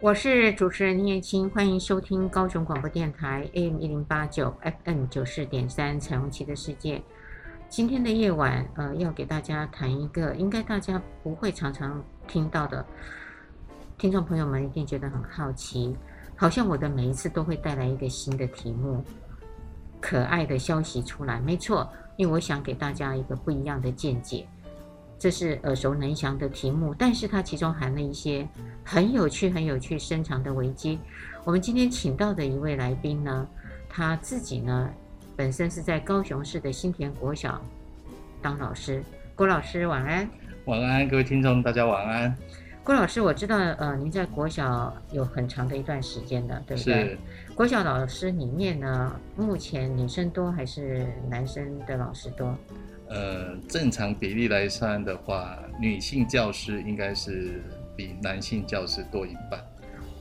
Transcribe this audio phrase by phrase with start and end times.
[0.00, 7.02] 我是主持人聂青，欢迎收听高雄广播电台 AM 一零八九 FM 九四点三彩虹旗的世界。
[7.68, 12.86] 今天的夜晚，呃，要给大家谈一个应该大家不会常常听到的，
[13.98, 15.96] 听众朋友们一定觉得很好奇，
[16.36, 19.02] 好像我的每一次都会带来一个新的题目，
[20.00, 21.40] 可爱的消息出来。
[21.40, 24.46] 没错，因为我想给大家一个不一样的见解。
[25.18, 28.46] 这是耳熟能详的题目，但是它其中含了一些
[28.84, 30.98] 很有趣、很有趣、深长的危机。
[31.44, 33.48] 我们今天请到的一位来宾呢，
[33.88, 34.88] 他自己呢，
[35.34, 37.60] 本身是在高雄市的新田国小
[38.40, 39.02] 当老师。
[39.34, 40.28] 郭老师晚安。
[40.66, 42.36] 晚安，各位听众，大家晚安。
[42.84, 46.94] 郭老师，我知道，呃，您在国小有很长的一段时间的，对不对？
[46.94, 47.18] 是。
[47.54, 52.56] 国小老师里面呢，目前女生多还是男生的老师多？
[53.10, 57.62] 呃，正常比例来算的话，女性教师应该是
[57.96, 59.60] 比男性教师多一半。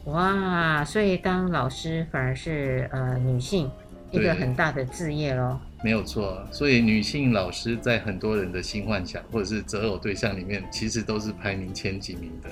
[0.05, 3.69] 哇，所以当老师反而是呃女性
[4.11, 5.59] 一个很大的志业喽。
[5.83, 12.49] 没有错，所以女性老师在很多人的性幻想或者是择偶对象里面，其实都是排名前几名的。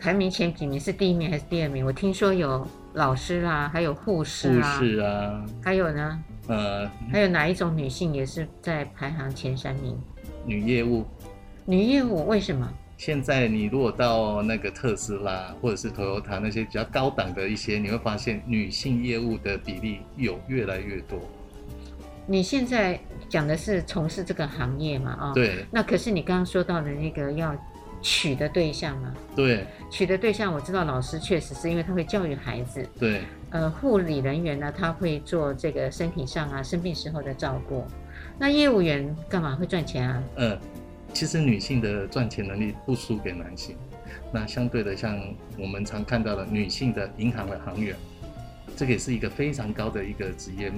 [0.00, 1.86] 排名前几名是第一名还是第二名？
[1.86, 6.22] 我听说有老师啦，还有护士啊，护士啊，还有呢？
[6.46, 9.98] 呃，还有哪一种女性也是在排行前三名？
[10.44, 11.04] 女业务。
[11.64, 12.70] 女业务为什么？
[12.96, 21.18] 现在你如果到那个特斯拉或者是 Toyota 那些比较高档的一些，你会发现女性业务的比例有越来越多。
[22.26, 22.98] 你现在
[23.28, 25.10] 讲的是从事这个行业嘛？
[25.12, 25.66] 啊、哦，对。
[25.70, 27.54] 那可是你刚刚说到的那个要
[28.04, 29.12] 娶的对象吗？
[29.34, 29.66] 对。
[29.90, 32.86] 取的对象，我知道老师确实是因为他会教育孩子。
[33.00, 33.22] 对。
[33.50, 37.84] 呃，护理人员呢，他会做这个身体上啊生病时候的照顾。
[38.38, 40.22] 那业务员干嘛会赚钱啊？
[40.36, 40.58] 嗯，
[41.14, 43.76] 其实女性的赚钱能力不输给男性。
[44.30, 45.18] 那相对的，像
[45.58, 47.96] 我们常看到的女性的银行的行员，
[48.76, 50.70] 这个也是一个非常高的一个职业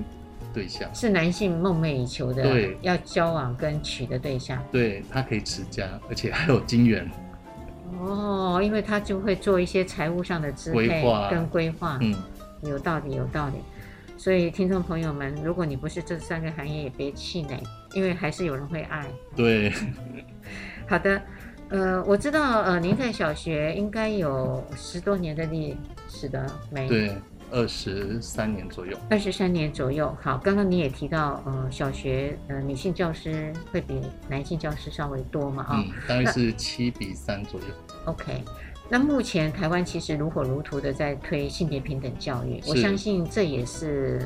[0.56, 4.58] 对象，是男性梦寐以求的，对，要交往跟娶的对象。
[4.72, 7.06] 对，他可以持家，而且还有金元。
[8.00, 11.98] 哦，因为他就会做一些财务上的支配跟规划。
[12.00, 12.14] 嗯。
[12.62, 13.56] 有道理，有道理。
[14.16, 17.62] 所以，听众朋友们，如果你不是这三个行业，也别气馁，
[17.92, 19.06] 因为还是有人会爱。
[19.36, 19.70] 对。
[20.88, 21.20] 好的，
[21.68, 25.76] 呃，我知道，呃，您在小学应该有十多年的历
[26.08, 26.88] 史的没？
[26.88, 27.12] 对，
[27.50, 28.96] 二十三年左右。
[29.08, 30.16] 二十三年左右。
[30.20, 35.62] 好，刚刚你也提到，呃，小学呃女性教师会比男性教师稍微多嘛？
[35.64, 37.66] 啊、哦，嗯，大概是七比三左右。
[38.06, 38.42] OK。
[38.88, 44.24] 那目前台湾其实如火如荼的在推性别平等教育，我相信这也是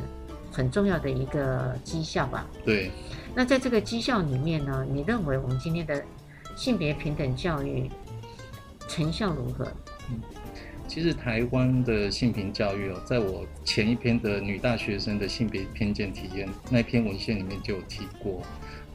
[0.53, 2.47] 很重要的一个绩效吧。
[2.65, 2.91] 对。
[3.35, 6.05] 那在这个绩效里面呢，你认为我们今天的
[6.57, 7.91] 性别平等教育
[8.87, 9.67] 成效如何？
[10.91, 18.43] 其实台湾的性平教育哦，在我前一篇的女大学生的性别偏见体验那篇文献里面就有提过，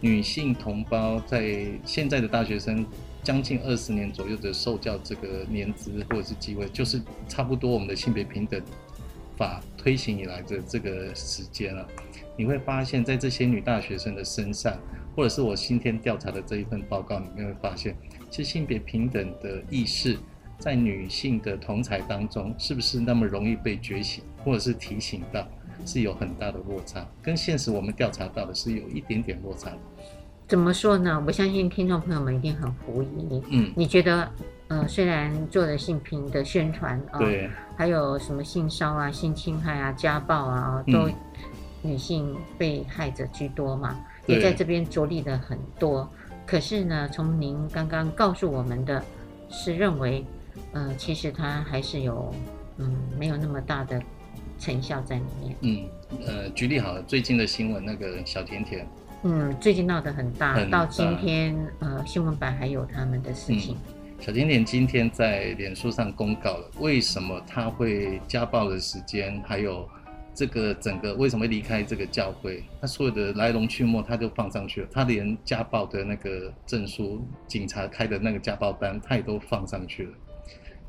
[0.01, 2.85] 女性同胞在现在的大学生。
[3.23, 8.61] 将近二十年左右的受教这个年资或者是机会，就是差不多我们的性别平等
[9.35, 11.87] 法推行以来的这个时间了。
[12.37, 14.77] 你会发现在这些女大学生的身上，
[15.15, 17.97] 或者是我今天调查的这一份报告里面会发现，
[18.29, 20.19] 其实性别平等的意识
[20.57, 25.47] 在女性的同才当中，是不是那么容易被觉醒，或者是提醒到，
[25.85, 29.71] 是有很大的落差，跟现实我们调查到的是有一点点落差。
[30.47, 31.23] 怎么说呢？
[31.25, 33.41] 我相信听众朋友们一定很狐疑。
[33.49, 34.31] 嗯，你觉得，
[34.67, 41.09] 呃，虽然做了性平的宣传啊，对，还有什么性骚啊、性侵害啊、家暴啊，都
[41.81, 46.07] 女性被害者居多嘛，也在这边着力的很多。
[46.45, 49.03] 可是呢，从您刚刚告诉我们的，
[49.49, 50.23] 是认为，
[50.75, 52.33] 呃，其实它还是有，
[52.79, 54.01] 嗯，没有那么大的
[54.59, 55.55] 成效在里面。
[55.61, 58.85] 嗯，呃，举例好了，最近的新闻，那个小甜甜。
[59.23, 63.77] 嗯，最近闹得很大，很大，到今天，呃，新闻版还有他们的事情。
[63.77, 69.87] 嗯、小甜甜今天在脸书上公告了，为什么他会家暴的时间，还有
[70.33, 74.87] 这个整个为什么会离开这个教会，他所有的来龙去脉，他就放上去了。
[74.91, 80.11] 他连家暴的那个证书，警察开的那个家暴单，他也都放上去了。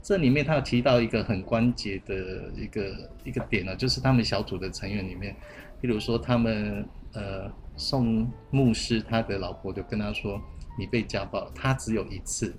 [0.06, 2.14] 这里面他有提到一个很关键的
[2.54, 5.34] 一个一个点呢，就是他们小组的成员里面，
[5.80, 7.50] 比如说他们呃。
[7.78, 10.40] 宋牧师他的老婆就跟他说
[10.80, 12.50] ：“你被家暴，他只有一次，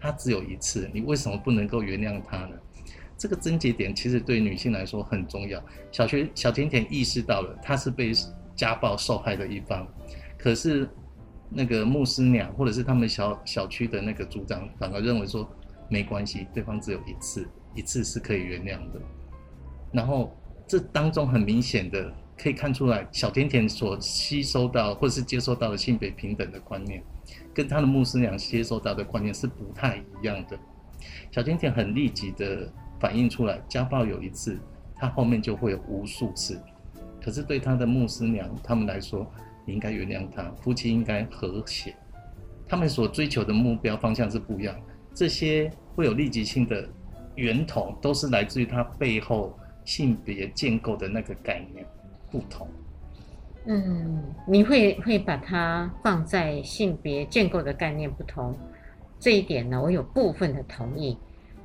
[0.00, 2.56] 他只有一次，你为什么不能够原谅他呢？”
[3.16, 5.62] 这个症结点其实对女性来说很重要。
[5.92, 8.10] 小学小甜甜意识到了，她是被
[8.56, 9.86] 家暴受害的一方，
[10.36, 10.88] 可是
[11.48, 15.48] 那个牧师娘或者是他们小小区的那个组长反而认为说
[15.88, 19.00] 没关系，对方只有一次，一次是可以原谅的。
[19.92, 20.34] 然后
[20.66, 27.02] 这当中很明显的可以看出来，小甜甜所吸收到或是接收到的性别平等的观念，
[27.52, 30.58] 跟他的牧师娘接收到的观念是不太一样的。
[31.30, 34.58] 小甜甜很立即的反映出来，家暴有一次，
[34.96, 36.60] 他后面就会有无数次。
[37.22, 39.30] 可是对他的牧师娘他们来说，
[39.66, 41.94] 你应该原谅他，夫妻应该和谐。
[42.66, 44.93] 他们所追求的目标方向是不一样的。
[45.14, 46.88] 这些会有立即性的
[47.36, 51.86] 源头，都是来自于它背后性别建构的那个概念
[52.30, 52.66] 不同。
[53.66, 58.54] 嗯，你会会把它放在性别建构的概念不同。
[59.18, 61.16] 这一点呢，我有部分的同意，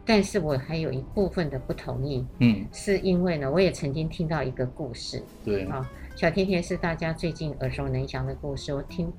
[0.06, 2.26] 但是我还有一部分的不同意。
[2.40, 5.22] 嗯，是因为呢，我也曾经听到一个故事。
[5.44, 5.86] 对啊，
[6.16, 8.74] 小甜甜是大家最近耳熟能详的故事。
[8.74, 9.12] 我听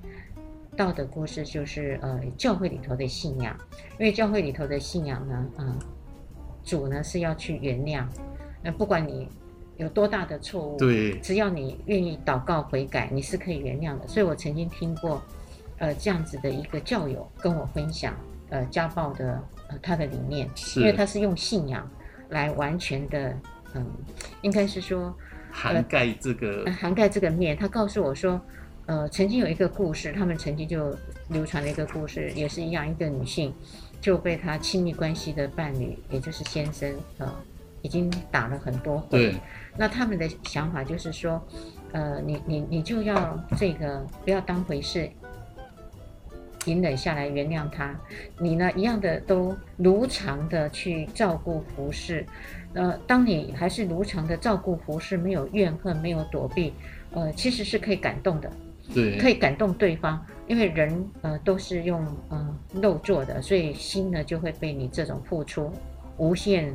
[0.77, 3.57] 到的故事就是呃，教会里头的信仰，
[3.99, 5.79] 因为教会里头的信仰呢，嗯、呃，
[6.65, 8.05] 主呢是要去原谅，
[8.63, 9.29] 那不管你
[9.77, 14.07] 有多大的错误，对，只要你愿意祷告悔改，你是可以原谅的。
[14.07, 15.23] 所以我曾经听过，
[15.79, 18.15] 呃，这样子的一个教友跟我分享。
[18.51, 21.89] 呃，家暴的呃，他的理念，因为他是用信仰
[22.31, 23.33] 来完全的，
[23.75, 23.87] 嗯，
[24.43, 25.17] 应该是说
[25.53, 27.57] 涵盖这个、呃、涵盖这个面。
[27.57, 28.41] 他告诉我说，
[28.87, 30.97] 呃，曾经有一个故事，他们曾经就
[31.29, 33.55] 流传了一个故事，也是一样，一个女性
[34.01, 37.33] 就被她亲密关系的伴侣，也就是先生，呃，
[37.83, 39.35] 已经打了很多回。
[39.77, 41.41] 那他们的想法就是说，
[41.93, 45.09] 呃，你你你就要这个不要当回事。
[46.67, 47.99] 隐忍下来，原谅他。
[48.39, 52.27] 你呢，一样的都如常的去照顾服侍。
[52.75, 56.75] 呃，当你还是如常的照顾服侍，没有怨恨，没有躲避，
[57.13, 58.53] 呃，其实是可以感动的。
[58.95, 65.73] 对，可以感动对方，因为人呃都是用呃肉做的，所以心呢就会被你这种付出
[66.17, 66.75] 无限，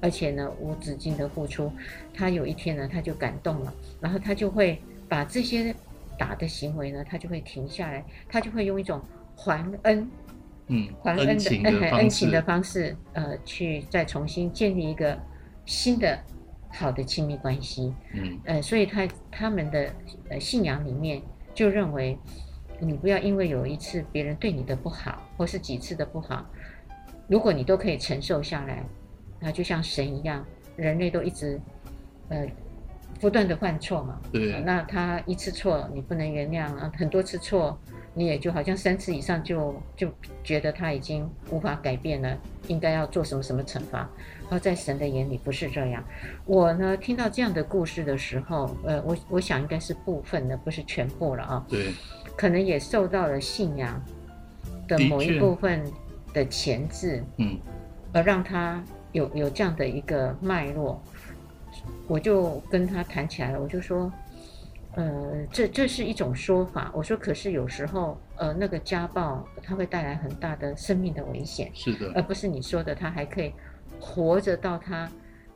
[0.00, 1.72] 而且呢无止境的付出，
[2.12, 5.74] 他有一天呢他就感动了，然后他就会把这些。
[6.18, 8.98] 打的行为呢，他就会停下来，他就会用一种
[9.36, 10.10] 还恩，
[10.68, 15.14] 嗯，还恩的恩情的 方式，恩情的方式，呃，去再重新建立一个
[15.66, 16.18] 新的
[16.70, 19.92] 好的亲密关系，嗯，呃，所以他他们的
[20.30, 21.20] 呃信仰里面
[21.56, 22.16] 就认为，
[22.78, 26.46] 你不要因为有一次别人对你的不好，或是几次的不好，
[27.26, 28.84] 如果你都可以承受下来，
[29.40, 30.44] 那就像神一样，
[30.76, 31.60] 人类都一直，
[32.28, 32.46] 呃。
[33.18, 37.80] 不断的犯错嘛，对，那他一次错你不能原谅啊，很多次错
[38.18, 40.08] 你也就好像三次以上就就
[40.42, 42.34] 觉得他已经无法改变了，
[42.66, 43.98] 应该要做什么什么惩罚。
[43.98, 46.02] 然后在神的眼里不是这样。
[46.46, 51.66] 我呢听到这样的故事的时候，呃，我我想应该是部分的，不是全部了啊。
[51.68, 51.92] 对，
[52.36, 54.02] 可能也受到了信仰
[54.88, 55.84] 的某一部分
[56.32, 57.58] 的前置，嗯，
[58.14, 58.82] 而让他
[59.12, 60.98] 有有这样的一个脉络。
[62.08, 64.10] 我就跟他谈起来了，我就说，
[64.96, 66.90] 呃，这这是一种说法。
[66.94, 73.52] 我说，可是有时候，呃，那个家暴它会带来很大的生命的危险，是的，而不是你说的他还可以
[74.00, 75.08] 活着到他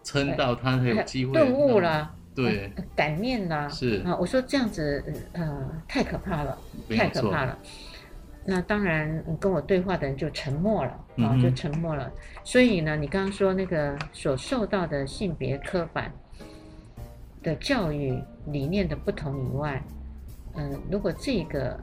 [0.02, 4.14] 撑到他还有机会顿悟了，对，呃、感念了，是啊。
[4.20, 5.02] 我说这样子，
[5.32, 6.58] 呃，太可怕了，
[6.90, 7.58] 太可怕了。
[8.44, 12.10] 那当然，跟我对话的人就沉默了，啊，就沉默了。
[12.42, 16.10] 所以呢，你刚刚说那个所受到的性别刻板
[17.42, 19.82] 的教育理念的不同以外，
[20.54, 21.78] 嗯、呃，如果这个，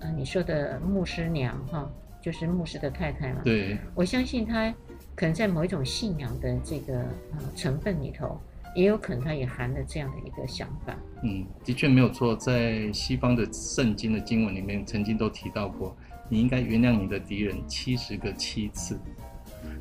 [0.00, 4.72] 呃，你说的牧师娘哈，就是牧师的太太嘛，对，我相信她
[5.14, 8.40] 可能在某一种信仰的这个呃成分里头。
[8.74, 10.94] 也有可能她也含了这样的一个想法。
[11.22, 15.96] 嗯，的确没有错，在西方的圣经的经文里面，曾经都提到过，
[16.28, 19.00] 你应该原谅你的敌人七十个七次，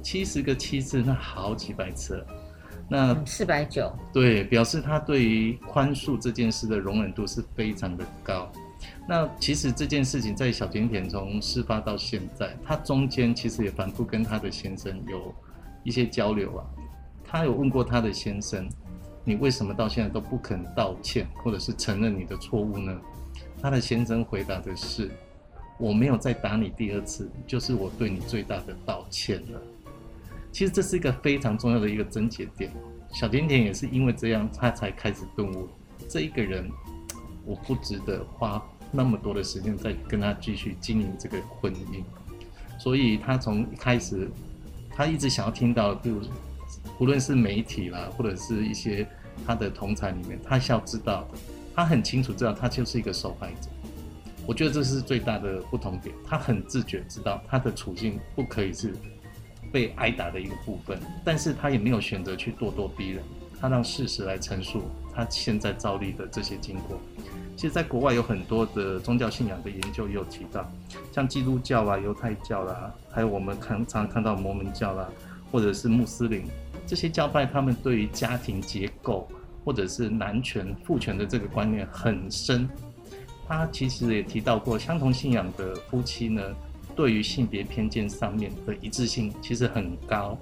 [0.02, 2.28] 七十个七次，那好几百次了。
[2.90, 8.52] 那四百九，对，表示他对于宽恕这件事的容忍度是非常的高。
[9.08, 15.34] 那其实这件事情在小甜甜从事发到现在，他中间其实也反复跟他的先生有
[15.84, 16.66] 一些交流啊。
[17.24, 18.70] 他有问过他的先生。
[19.28, 22.96] 你为什么到现在都不肯道歉，或者是承认你的错误呢？
[23.60, 25.10] 他的先生回答的是
[25.80, 29.60] ：“我没有再打你第二次，就是我对你最大的道歉了。”
[30.56, 32.72] 其实这是一个非常重要的一个症结点。
[33.12, 35.68] 小甜甜也是因为这样，他才开始顿悟：
[36.08, 36.72] 这一个人，
[37.44, 42.02] 我不值得花那么多的时间再跟他继续经营这个婚姻。
[42.80, 44.30] 所以他从一开始，
[44.92, 46.22] 他一直想要听到，比如。
[47.00, 49.06] 无论是媒体啦，或者是一些
[49.46, 51.28] 他的同侪里面，他是要知道，
[51.76, 53.70] 他很清楚知道他就是一个受害者。
[54.48, 58.94] 我觉得这是最大的不同点，他很自觉知道他的处境不可以是
[59.72, 63.24] 被挨打的一个部分，但是他也没有选择去咄咄逼人，
[63.60, 67.00] 他让事实来陈述他现在遭遇的这些经过。
[67.56, 70.70] 其实，在国外有很多的宗教信仰的研究也有提到，
[71.12, 75.10] 像基督教啊、犹太教啦，还有我们常常看到摩门教啦，
[75.52, 76.44] 或者是穆斯林
[76.86, 79.28] 这些教派，他们对于家庭结构
[79.64, 82.68] 或者是男权父权的这个观念很深。
[83.48, 86.42] 他其实也提到过，相同信仰的夫妻呢，
[86.96, 90.38] 对于性别偏见上面的一致性其实很高。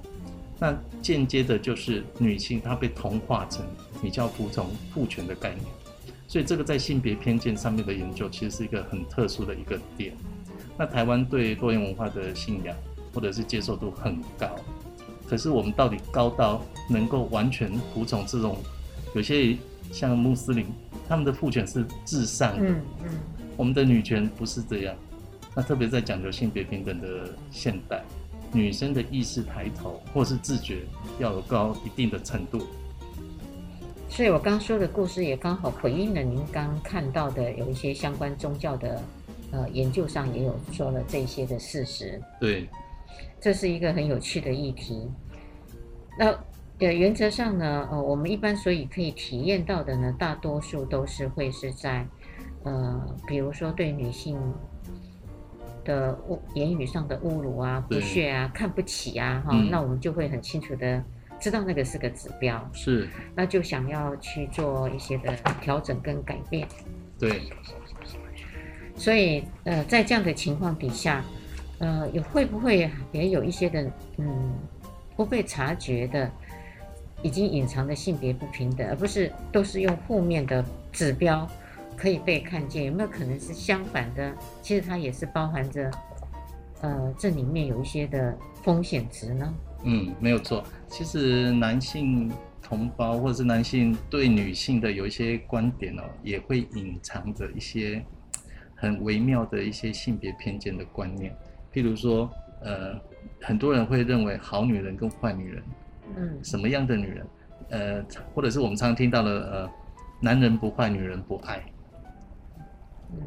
[0.60, 3.65] 那间接的就是女性她被同化成
[4.01, 5.65] 比较服从父权的概念。
[6.27, 10.13] 所以这个在性别偏见上面的研究，其实是一个很特殊的一个点。
[10.77, 12.75] 那台湾对多元文化的信仰
[13.13, 14.55] 或者是接受度很高，
[15.27, 18.57] 可是我们到底高到能够完全服从这种？
[19.13, 19.55] 有些
[19.91, 20.65] 像穆斯林，
[21.07, 23.10] 他们的父权是至上的，嗯嗯，
[23.55, 24.95] 我们的女权不是这样。
[25.55, 28.03] 那特别在讲究性别平等的现代，
[28.51, 30.79] 女生的意识抬头或是自觉
[31.19, 32.65] 要有高一定的程度。
[34.10, 39.01] 所以，我刚说的故事也刚好回应了您刚看到的有一些相关宗教的
[39.51, 42.22] 呃研究上也有说了这些的事实。
[42.39, 42.69] 对，
[43.41, 45.10] 这是一个很有趣的议题。
[46.17, 46.27] 那
[46.79, 52.05] 呃，原则上呢，呃，我们一般所以可以体验到的呢，大多数都是会是在
[52.63, 54.38] 呃，比如说对女性
[55.83, 61.03] 的侮言语上的侮辱啊、不屑啊、看不起啊，哈、嗯，那我们就会很清楚的。
[61.39, 66.65] 知道那个是个指标，是，那就想要去做一些的调整跟改变。
[67.19, 67.41] 对，
[68.95, 71.21] 所以呃，在这样的情况底下，
[71.79, 74.53] 呃，有会不会也有一些的嗯
[75.17, 76.31] 不被察觉的，
[77.23, 80.63] 已经隐藏的性别不平等，而不是都是用负面的
[80.93, 81.45] 指标
[81.95, 82.85] 可以被看见？
[82.85, 84.33] 有没有可能是相反的？
[84.62, 85.89] 其实它也是包含着
[86.81, 89.53] 呃这里面有一些的风险值呢？
[89.83, 90.63] 嗯，没有错。
[90.88, 92.31] 其实男性
[92.62, 98.03] 同胞或者是男性对女性的有一些观点哦，也会隐藏着一些
[98.75, 101.35] 很微妙的一些性别偏见的观念。
[101.73, 102.29] 譬如说，
[102.62, 103.00] 呃，
[103.41, 105.63] 很多人会认为好女人跟坏女人，
[106.15, 107.27] 嗯，什么样的女人，
[107.69, 109.69] 呃，或者是我们常常听到的，呃，
[110.21, 111.62] 男人不坏，女人不爱。
[113.13, 113.22] 嗯，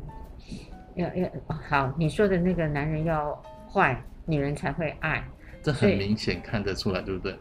[0.94, 1.30] 要要
[1.68, 3.40] 好，你说的那个男人要
[3.72, 5.24] 坏，女人才会爱，
[5.62, 7.38] 这很明显看得出来，对不对？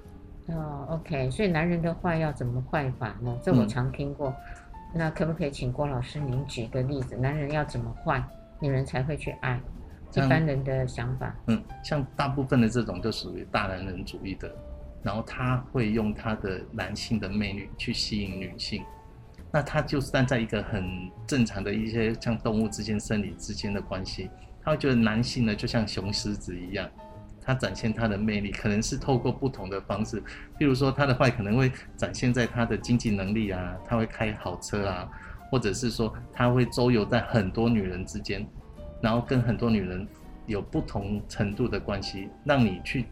[0.48, 3.36] 哦，OK，所以男人的坏要怎么坏法呢？
[3.42, 4.30] 这我常听过。
[4.30, 7.16] 嗯、那可不可以请郭老师您举个例子？
[7.16, 8.24] 男人要怎么坏，
[8.60, 9.60] 女人才会去爱？
[10.14, 11.36] 一般人的想法。
[11.48, 14.50] 嗯，像大部分的这种就属于大男人主义的，
[15.04, 18.82] 然后他会用他的男性的魅力去吸引女性。
[19.56, 24.30] 那他就是站在一个很正常的一些像动物之间生理之间的关系，
[24.62, 26.90] 他会觉得男性呢就像雄狮子一样。
[27.42, 30.22] 他展现他的魅力，可能是透过不同的方式，
[30.60, 35.10] 譬如说他的坏可能会展现在他的经济能力啊，他会开好车啊，
[35.50, 38.46] 或者是说他会周游在很多女人之间，
[39.00, 40.06] 然后跟很多女人
[40.48, 43.06] 有不同程度的关系，让你去，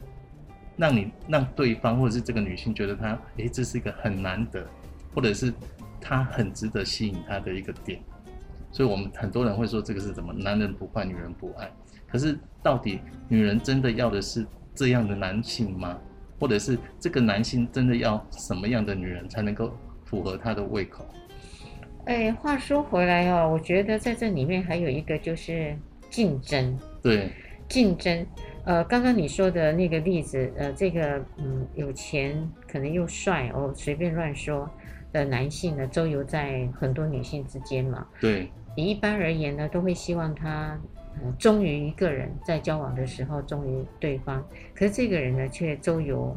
[0.75, 4.67] 让你让对方或者是这个女性觉得他，诶，这是一个很难得，
[5.13, 5.53] 或者是
[6.03, 8.01] 他很值得吸引他的一个点，
[8.71, 10.33] 所以我们很多人会说这个是什么？
[10.33, 11.71] 男人不坏，女人不爱。
[12.05, 14.45] 可是，到底女人真的要的是
[14.75, 15.97] 这样的男性吗？
[16.39, 19.71] 或者是这个男性真的要什么样的女人才能够
[20.03, 21.05] 符合他的胃口？
[22.05, 25.75] 哎，话说回来哦，我觉得在这里面还有一个就是
[26.09, 26.77] 竞争。
[27.01, 27.31] 对，
[27.69, 28.25] 竞争。
[28.65, 34.69] 呃，刚刚你说的那个例子，呃，这个嗯，有钱可能又帅哦，随便乱说
[35.13, 38.05] 的男性呢，周游在很多女性之间嘛。
[38.19, 38.49] 对。
[38.75, 40.77] 你一般而言呢，都会希望他。
[41.23, 44.43] 嗯，忠于一个人，在交往的时候忠于对方，
[44.73, 46.35] 可是这个人呢，却周游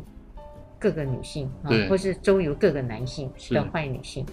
[0.78, 4.26] 各个女性啊，或是周游各个男性的坏女性。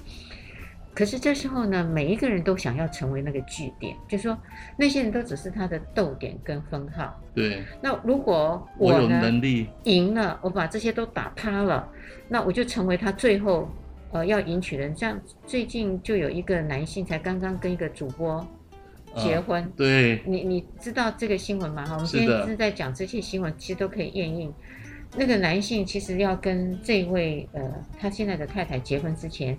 [0.94, 4.38] 可是这时候呢，每一个人都想要成为那个据点，就是说
[4.76, 7.18] 那些人都只是他的逗点跟分号。
[7.34, 7.64] 对。
[7.82, 11.88] 那如果我，我有能力赢了，我把这些都打趴了，
[12.28, 13.70] 那我就成为他最后
[14.14, 14.96] 呃要迎娶的人。
[14.96, 18.46] 像最近就有一个男性才刚刚跟一个主播。
[19.16, 21.86] 结婚，哦、对，你你知道这个新闻吗？
[21.86, 24.52] 哈，我们今天是在讲这些新闻，其实都可以验孕。
[25.16, 27.62] 那个男性其实要跟这位呃
[28.00, 29.56] 他现在的太太结婚之前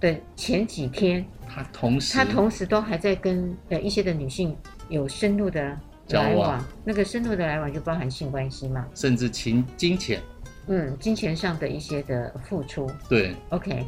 [0.00, 4.54] 的前几天，他同时他同时都还在跟呃一些的女性
[4.90, 5.74] 有深入的
[6.10, 10.20] 来往，往那个深入的来往就包含性关系嘛，甚至情金钱，
[10.70, 13.84] 嗯，金钱上的一些的付出，对，OK，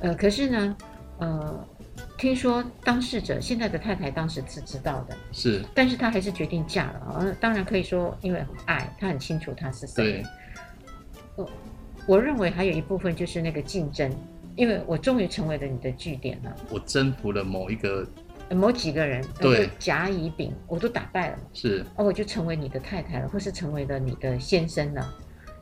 [0.00, 0.76] 呃，可是呢，
[1.18, 1.68] 呃。
[2.18, 7.36] 听说当事者现在的太太当时是知道的，是，但是她还是决定嫁了啊。
[7.38, 9.94] 当然可以说，因为很爱，她很清楚他是谁。
[10.04, 10.24] 对。
[11.36, 11.50] 我
[12.06, 14.10] 我认为还有一部分就是那个竞争，
[14.56, 16.56] 因为我终于成为了你的据点了。
[16.70, 18.04] 我征服了某一个。
[18.50, 25.14] 某几个人，对，甲乙丙我都打败了，是，而我就成为你的太太了，或是成为了你的先生了，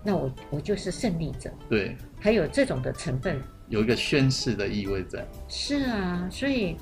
[0.02, 1.50] 那我我就是胜利者。
[1.68, 5.24] 对，还有这种的成分，有一个宣誓的意味在。
[5.48, 6.76] 是啊，所以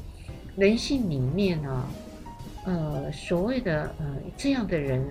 [0.56, 1.88] 人性里面呢、啊，
[2.66, 5.04] 呃，所谓的呃这样的人，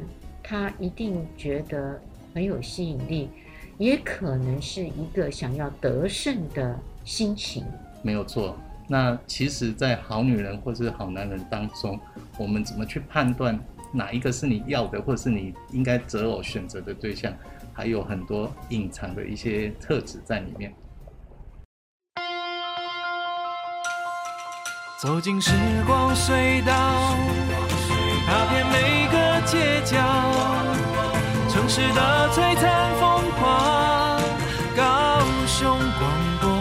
[0.44, 2.00] 他一定觉得
[2.34, 3.30] 很有吸引力，
[3.78, 7.64] 也可能是一个想要得胜的心情。
[8.02, 8.58] 没有错。
[8.92, 12.00] 那其实，在好女人或是好男人当中，
[12.40, 13.60] 我们怎么去判断
[13.94, 17.32] 哪一个是你要的，或是你应该择偶选择的对象，
[17.80, 20.76] 还有很多隐藏的一些特质在里面。
[25.02, 25.54] 走进时
[25.88, 26.74] 光隧道，
[28.28, 29.96] 踏遍每个街角，
[31.48, 34.20] 城市的璀璨风光，
[34.76, 36.52] 高雄广播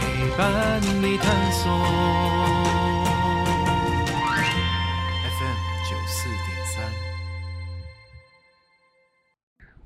[0.00, 2.27] 陪伴你探索。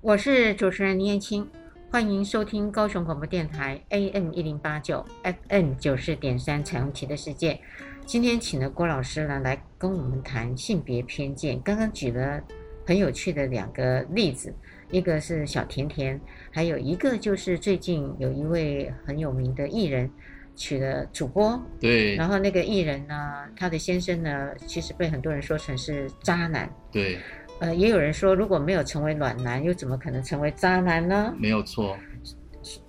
[0.02, 1.48] 我是主持人林燕青，
[1.88, 7.60] 欢迎收听高雄广播电台 AM 一零八九 FM 九四点三彩虹旗的世界。
[8.04, 11.60] 今天请了郭老师呢来跟我们谈性别偏见。
[11.62, 12.42] 刚刚举了
[12.84, 14.52] 很有趣的两个例子，
[14.90, 20.10] 一个是小甜甜，还有一个就是最近有一位很有名的艺人
[20.56, 21.62] 娶了主播。
[21.78, 22.16] 对。
[22.16, 26.68] 然后那个艺人呢，他的先生呢，其实被很多人说成是渣男。
[26.90, 27.20] 对。
[27.62, 31.32] 呃，也有人说，如果没有成为暖男，又怎么可能成为渣男呢？
[31.38, 31.96] 没有错。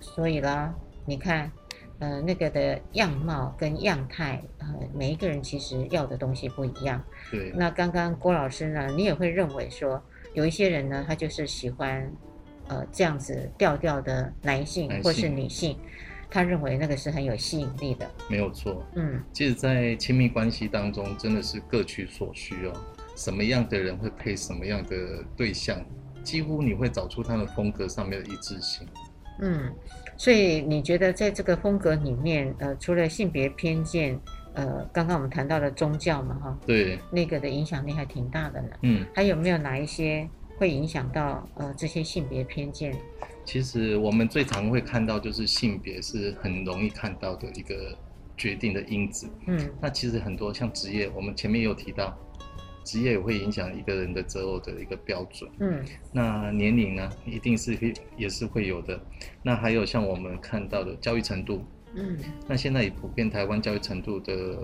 [0.00, 0.74] 所以啦，
[1.06, 1.48] 你看，
[2.00, 7.00] 呃，那个的样貌跟样态，呃，每一个人其实要的东西不一样。
[7.30, 7.52] 对。
[7.54, 10.02] 那刚刚郭老师呢，你也会认为说，
[10.32, 12.10] 有一些人呢，他就是喜欢，
[12.66, 15.78] 呃，这样子调调的男性或是女性，
[16.28, 18.10] 他认为那个是很有吸引力的。
[18.28, 18.84] 没有错。
[18.96, 19.22] 嗯。
[19.32, 22.72] 其实，在亲密关系当中，真的是各取所需哦。
[23.16, 25.80] 什么样的人会配什么样的对象，
[26.22, 28.86] 几乎你会找出他们风格上面的一致性。
[29.40, 29.72] 嗯，
[30.16, 34.18] 所以你觉得在这个风格里面，呃，除了性别偏见，
[34.54, 38.68] 呃，刚刚我们谈到的宗教嘛，哈，对，那个的影响力还挺大的呢。
[38.82, 42.96] 嗯，还有没有哪一些会影响到呃这些性别偏见？
[43.44, 47.96] 其实我们最常会看到就是性别是很容易看到的一个
[48.36, 49.28] 决定的因子。
[49.46, 52.16] 嗯，那其实很多像职业，我们前面也有提到。
[52.84, 55.50] 职业也会影响一个人的择偶的一个标准。
[55.58, 57.76] 嗯，那年龄呢，一定是
[58.16, 59.00] 也是会有的。
[59.42, 61.64] 那还有像我们看到的教育程度。
[61.96, 64.58] 嗯，那现在以普遍台湾教育程度的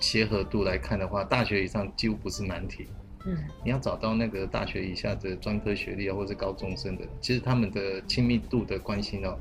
[0.00, 2.86] 协和度来看的话，大学以上几乎不是难题。
[3.26, 9.36] 嗯，你要找到那个大学以下的专科学历啊，或者高中生的，其实他们的亲密度的关系呢，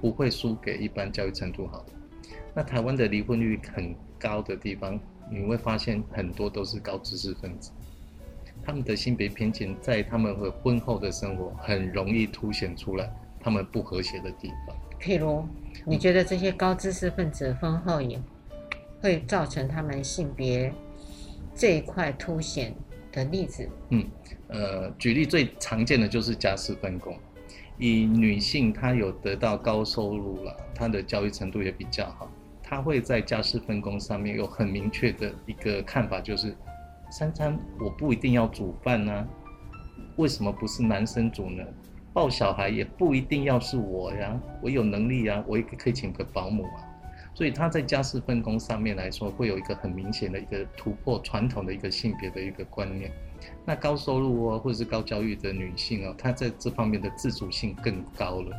[0.00, 1.92] 不会输给一般教育程度好的。
[2.54, 4.98] 那台湾的离婚率很高的地方。
[5.30, 7.70] 你会发现很多都是高知识分子，
[8.64, 14.76] 他们的性别偏见在他们的婚后的生活很容易凸显出来，他们不和谐的地方。
[15.00, 15.46] 譬如，
[15.86, 18.20] 你觉得这些高知识分子婚后也
[19.00, 20.72] 会造成他们性别
[21.54, 22.74] 这一块凸显
[23.12, 23.68] 的例子？
[23.90, 24.04] 嗯，
[24.48, 27.16] 呃，举例最常见的就是家事分工，
[27.78, 32.30] 以女性她有得到高收入了，她的教育程度也比较好。
[32.70, 36.56] 他会在家事分工上面有很明确的一个看法，就是
[37.10, 39.28] 三餐我不一定要煮饭呢，
[40.14, 41.64] 为什么不是男生煮呢？
[42.12, 46.86] 抱小孩也不一定要是我呀，我有能力呀，我也可以请个保姆啊。
[47.34, 53.10] 所以他在家事分工上面来说，会有一个很明显的一个突破传统的一个性别的一个观念。
[53.64, 58.56] 那高收入哦，或者是高教育的女性哦，她在这方面的自主性更高了，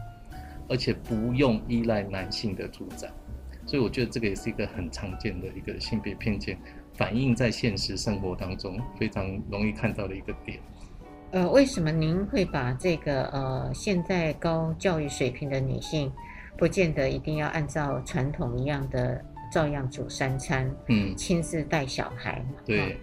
[0.68, 3.10] 而且不用依赖男性的主宰。
[3.72, 6.58] 所以我觉得这个也是一个很常见的一个性别偏见，
[6.94, 10.60] 反映在现实生活当中非常容易看到的一个点。
[11.32, 16.12] 呃，为什么您会把这个呃现在高教育水平的女性，
[16.58, 22.96] 不见得一定要按照传统一样的照样煮三餐，嗯，亲自带小孩，对，哦、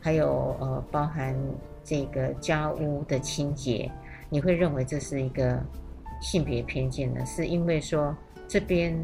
[0.00, 1.36] 还有呃包含
[1.84, 3.92] 这个家屋的清洁，
[4.30, 5.62] 你会认为这是一个
[6.22, 7.22] 性别偏见呢？
[7.26, 8.16] 是因为说
[8.48, 8.98] 这边。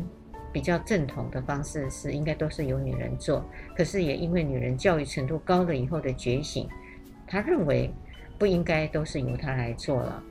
[0.52, 3.44] 比较正统的方式是应该都是由女人做，
[3.76, 6.68] 可是也因为女人教育程度高了以后的觉醒，
[7.26, 7.90] 他认为
[8.38, 10.22] 不应该都是由他来做了，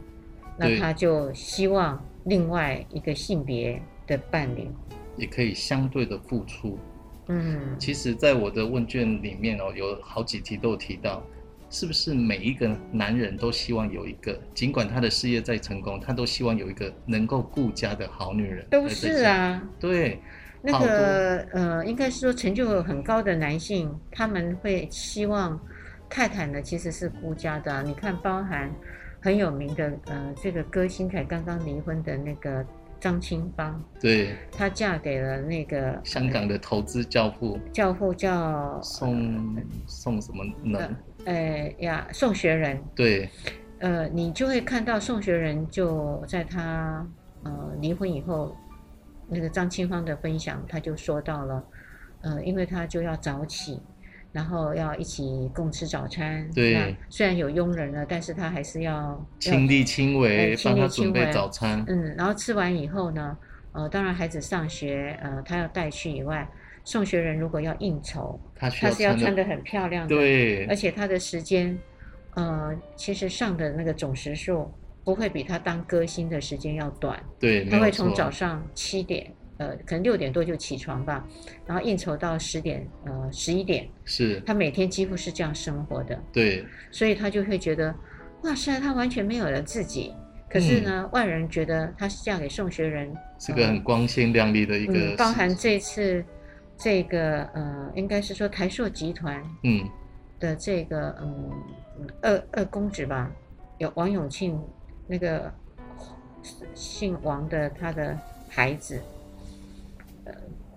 [0.57, 4.67] 那他就希望另外一个性别的伴侣
[5.15, 6.77] 也可以相对的付出，
[7.27, 11.23] 嗯，其实，在我的问卷里面哦，有好几题都有提到，
[11.69, 18.65] 是不是每一个男人都希望有一个，尽管他的事业再成功，他都希望有一个能够顾家的好女人。
[18.69, 20.19] 都是啊，对，
[20.61, 25.59] 那个呃，应该是说成就很高的男性，他们会希望
[26.09, 27.81] 太太呢其实是顾家的啊。
[27.81, 28.71] 你看，包含
[29.21, 32.65] 很有名的呃，这个歌星才刚刚离婚的那个。
[33.01, 40.81] 张清芳，对，她嫁给了那个香港的投资教父，教父叫宋宋什么能？
[40.81, 40.89] 呃
[41.79, 42.81] 呀，宋学仁。
[42.95, 43.29] 对，
[43.79, 47.05] 呃，你就会看到宋学仁就在他
[47.43, 48.55] 呃离婚以后，
[49.27, 51.63] 那个张清芳的分享，他就说到了，
[52.21, 53.79] 呃，因为他就要早起。
[54.31, 56.47] 然后要一起共吃早餐。
[56.53, 61.83] 对，虽然有佣人了，但是他还是要亲力亲为帮他准备早餐。
[61.87, 63.35] 嗯，然后吃完以后呢，
[63.71, 66.47] 呃，当然孩子上学，呃，他要带去以外，
[66.89, 70.15] 宋学仁如果要应酬，他，他是要穿得很漂亮的。
[70.15, 71.77] 对，而且他的时间，
[72.33, 74.67] 呃，其实上的那个总时数
[75.03, 77.21] 不会比他当歌星的时间要短。
[77.39, 79.31] 对，他会从早上七点。
[79.57, 81.23] 呃，可能六点多就起床吧，
[81.67, 83.87] 然后应酬到十点，呃，十一点。
[84.03, 84.41] 是。
[84.43, 86.19] 他每天几乎是这样生活的。
[86.33, 86.65] 对。
[86.89, 87.93] 所以他就会觉得，
[88.45, 90.11] 哇塞，他完全没有了自己。
[90.49, 95.15] 可是呢，嗯、外人觉得她是嫁给宋学仁，是个很光鲜亮丽的一个、嗯。
[95.15, 96.25] 包含这次
[96.79, 99.87] 这个呃，应该是说台塑集团嗯
[100.39, 101.51] 的这个嗯
[102.21, 103.29] 二二公子吧，
[103.77, 104.59] 有王永庆
[105.05, 105.53] 那个
[106.73, 108.99] 姓王的他的孩子。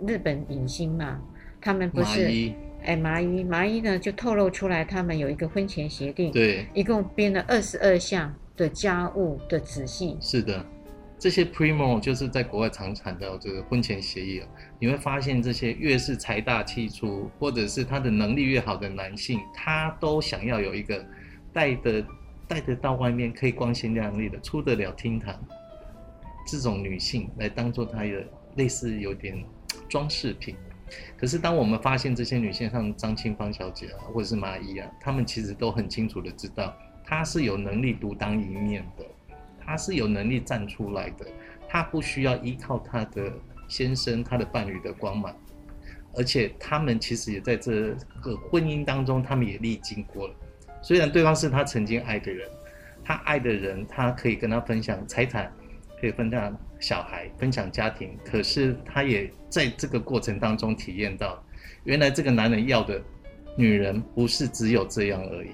[0.05, 1.21] 日本影星嘛，
[1.61, 10.17] 他们不是哎，麻衣麻衣呢就透露出来，他们有一个婚前协定，对，一共编了二十二项的家务的仔细。
[10.21, 10.67] 是的，
[11.23, 14.49] 这些 primo 就是在国外常谈的这个婚前协议啊，
[14.81, 21.07] 你会发现这些越是财大气粗，或者是他的能力越好的男性，他都想要有一个
[21.53, 22.05] 带的
[22.49, 25.33] 带得到外面可以光鲜亮丽的出得了厅堂
[26.45, 29.41] 这种女性来当做他的类似有点。
[29.89, 30.55] 装饰品，
[31.17, 39.05] 可是当我们发现这些女性，像张清芳小姐啊，或者是麻衣啊，她们其实都很清楚的知道，她是有能力独当一面的，
[39.73, 41.25] 他是有能力站出来的，
[41.67, 43.33] 他不需要依靠他的
[43.69, 45.35] 先生、他的伴侣的光芒，
[46.15, 50.35] 而且他们其实也在这个婚姻当中，他们也历经过了。
[50.83, 52.47] 虽然对方是他曾经爱的人，
[53.03, 55.51] 他爱的人，他可以跟他分享财产，
[55.99, 56.55] 可以分享。
[56.79, 61.43] 小孩分享家庭，可是他也在这个过程当中体验到，
[61.85, 63.01] 原来这个男人要的
[63.57, 65.51] 女人不是只有这样而已。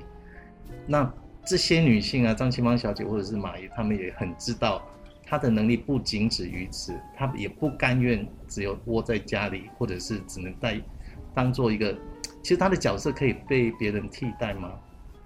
[0.87, 1.13] 那
[1.49, 4.87] 这些女性啊，张清芳小姐或者是马姨，她们也很知道，
[5.25, 10.79] 她的能力不仅止于此，她也不甘愿只有窝在家里，或者是只能在
[11.35, 11.97] 当做一个。
[12.43, 14.73] 其实她的角色可以被别人替代吗？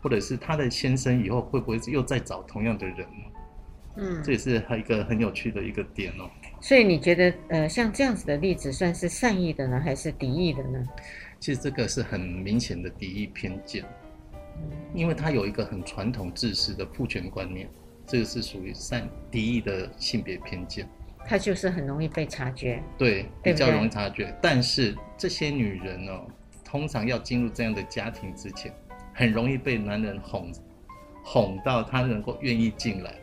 [0.01, 3.25] 或者是她的先生以后会不会又再找同样的人呢？
[3.97, 6.31] 嗯，这也是一个很有趣的一个点哦。
[6.61, 10.83] 所以你觉得，呃，像这样子的例子，算是善意的呢，还是敌意的呢？
[11.41, 13.85] 其实这个是很明显的敌意偏见，
[14.95, 17.69] 因为他有一个很传统制式的父权观念，
[18.07, 20.89] 这个是属于善敌意的性别偏见。
[21.25, 24.37] 他就是很容易被察觉，对，比较容易察觉。
[24.43, 26.27] 但是这些女人哦，
[26.65, 28.75] 通常要进入这样的家庭之前，
[29.15, 30.53] 很容易被男人哄，
[31.23, 33.15] 哄到他能够愿意进来。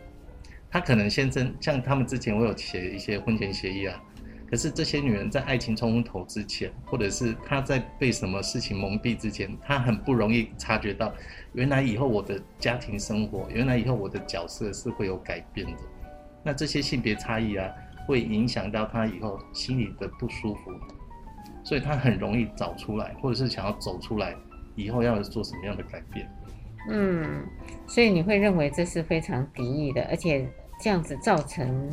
[0.71, 4.01] 他可能先生像他们之前我有写一些婚前协议啊，
[4.49, 11.13] 可是这些女人在爱情冲昏头之前，或者是她在被什么事情蒙蔽之前，她很不容易察觉到，
[11.53, 15.73] 原来以后我的家庭生活，原来以后我的角色是会有改变的。
[16.43, 17.69] 那这些性别差异啊，
[18.07, 20.71] 会影响到她以后心里的不舒服，
[21.63, 24.35] 所以她很容易找出来，或者是想要走出来，
[24.75, 26.27] 以后要做什么样的改变。
[26.89, 27.45] 嗯，
[27.85, 30.49] 所以你会认为这是非常敌意的，而且
[30.81, 31.89] 这样子造成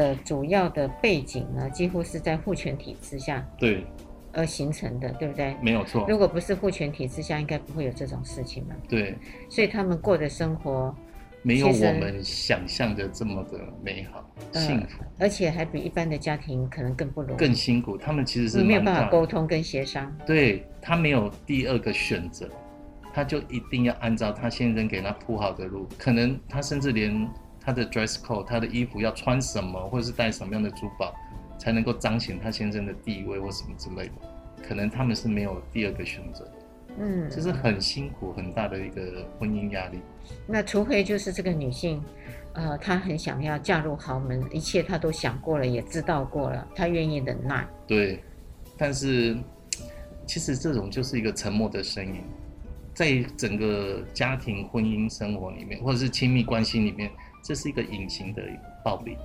[0.00, 3.84] 的主要的背景呢，几乎是在父权体制下对
[4.32, 5.54] 而形成的，对不对？
[5.60, 6.06] 没有错。
[6.08, 8.74] 如果不是父权体制下，应该不会有这种事情嘛。
[8.88, 9.14] 对。
[9.50, 10.94] 所以他们过的生活
[11.42, 17.98] 没有我们想象的这么的美好、幸福，而且还比一般的家庭可能更不容易、更辛苦。
[17.98, 22.48] 他们其实是没有办法沟通跟协商，对，他没有第二个选择。
[23.12, 27.28] 他就一定要按照他先生给他铺好的路，可能他甚至连
[27.60, 31.14] 他的 dress code，他的衣服要穿什么，或者是戴什么样的珠宝，
[31.58, 34.12] 才能够彰显他先生的地位或什么之类的，
[34.66, 36.50] 可能他们是没有第二个选择。
[36.98, 40.00] 嗯，这是很辛苦很大的一个婚姻压力。
[40.46, 42.02] 那除非就是这个女性，
[42.52, 47.64] 呃，她很想要嫁入豪门，一切她都想过了，也知道过了，她愿意忍耐。
[47.86, 48.24] 对，
[48.76, 49.36] 但是
[50.26, 52.22] 其实这种就是一个沉默的声音，
[52.92, 57.08] 在整个家庭婚姻生活里面，或者是亲密关系里面，
[57.42, 58.42] 这是一个隐形的
[58.84, 59.16] 暴力。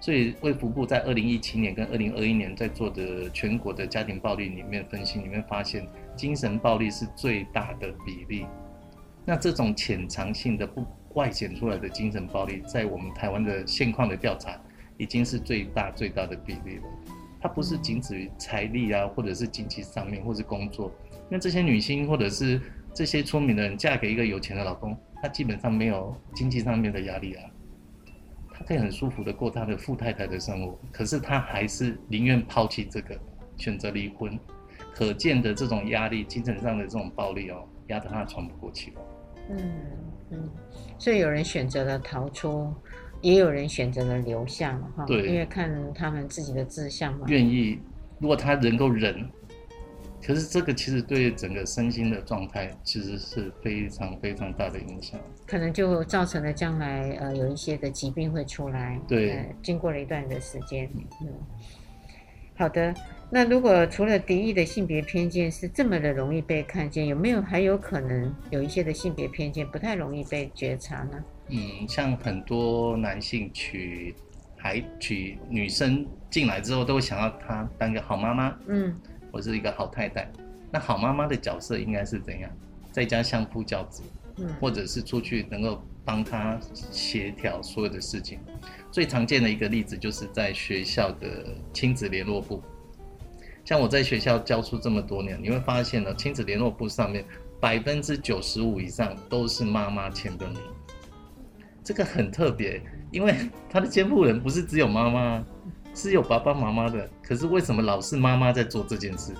[0.00, 8.46] 所以卫福部在二零一七年跟二零二一年在做的全国的家庭暴力里面分析里面发现，精神暴力是最大的比例。
[9.24, 14.60] 那这种潜藏性的不外显出来的精神暴力，在我们台湾的现况的调查，
[14.98, 16.82] 已经是最大最大的比例了。
[17.40, 20.92] 它不是仅止于财力啊，或者是经济上面，或是工作。
[21.30, 22.60] 那这些女性或者是
[22.92, 27.50] 这些出名的人，嫁给一个有钱的老公，她基本上没有经济上面的压力啊，
[28.52, 30.78] 他可以很舒服的过他的富太太的生活。
[30.92, 33.18] 可是他还是宁愿抛弃这个，
[33.56, 34.38] 选择离婚。
[34.92, 38.92] 可见的这种压力，精神上的这种暴力哦，压得他喘不过气。
[39.48, 39.58] 嗯
[40.30, 40.50] 嗯，
[40.98, 42.70] 所以有人选择了逃出。
[43.22, 47.24] 也有人选择了留下嘛，哈，对因为看他们自己的志向嘛。
[47.28, 47.80] 愿意，
[48.18, 49.26] 如果他能够忍，
[50.26, 55.20] 可是这个其实对整个身心的状态其实是非常非常大的影响。
[55.46, 58.98] 可能就造成了将来呃有一些的疾病会出来。
[59.06, 60.88] 对，呃、经过了一段的时间，
[61.20, 61.28] 嗯，
[62.56, 62.94] 好的。
[63.30, 71.24] 那如果除了敌意的性别偏见是这么的容易被看见，有没有还有可能有一些的性别偏见不太容易被觉察呢？
[71.48, 71.58] 嗯，
[71.88, 74.14] 像很多男性娶
[74.56, 78.94] 还娶女生进来之后，都会想要她当个好妈妈，嗯，
[79.34, 80.30] 或是一个好太太。
[80.70, 82.48] 那好妈妈的角色应该是怎样？
[82.92, 84.04] 在家相夫教子，
[84.36, 88.38] 嗯，或者是出去能够帮他协调所有的事情。
[88.92, 92.62] 最常见的一个例子就是在学校的亲子联络部。
[93.64, 97.24] 像我在学校教书这么多年，你会发现呢，亲子联络部上面
[97.60, 100.58] 百分之九十五以上都是妈妈签的名。
[101.82, 103.34] 这个很特别，因为
[103.68, 105.44] 他的监护人不是只有妈妈，
[105.94, 107.08] 是有爸爸妈妈的。
[107.22, 109.32] 可是为什么老是妈妈在做这件事？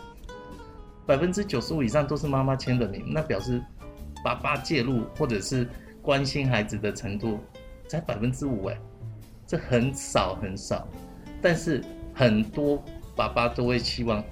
[1.04, 3.60] 百分之九十五以上都是妈妈签的名，那表示
[4.24, 5.68] 爸爸介入或者是
[6.00, 7.40] 关心孩子的程度
[7.88, 8.78] 才百分之五，哎，
[9.46, 10.88] 这很少很少。
[11.42, 12.82] 但是很多
[13.14, 14.24] 爸爸都会希望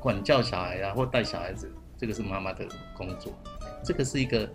[0.00, 3.32] 管教小孩啊，或带小孩子，这个是妈妈的工作，
[3.84, 4.48] 这个是一个。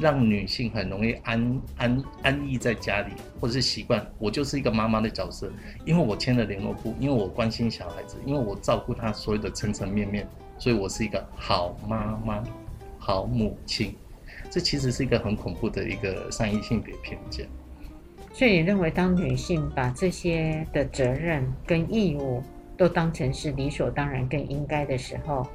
[0.00, 5.52] 让女性很容易安安安逸在家里，或者是习惯我就是一个妈妈的角色，
[5.84, 10.26] 因为我签了联络簿，因为我关心小孩子，因为我照顾他所有的层层面面，
[10.58, 12.42] 所以我是一个好妈妈、
[12.98, 13.94] 好母亲。
[14.50, 17.48] 这其实是一个很恐怖的一个善意性别偏见。
[18.32, 22.42] 所以你认为，当女性把这些的责任跟义务
[22.76, 25.46] 都当成是理所当然、更应该的时候，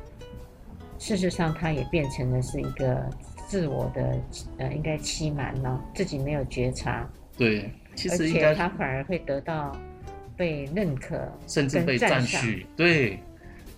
[0.97, 3.10] 事实上，她也变成了是一个。
[3.49, 4.15] 自我的
[4.59, 7.09] 呃，应该欺瞒了，自己没有觉察。
[7.35, 9.75] 对，其实应该他反而会得到
[10.38, 12.67] 被认可，甚至被赞许。
[12.77, 13.19] 对，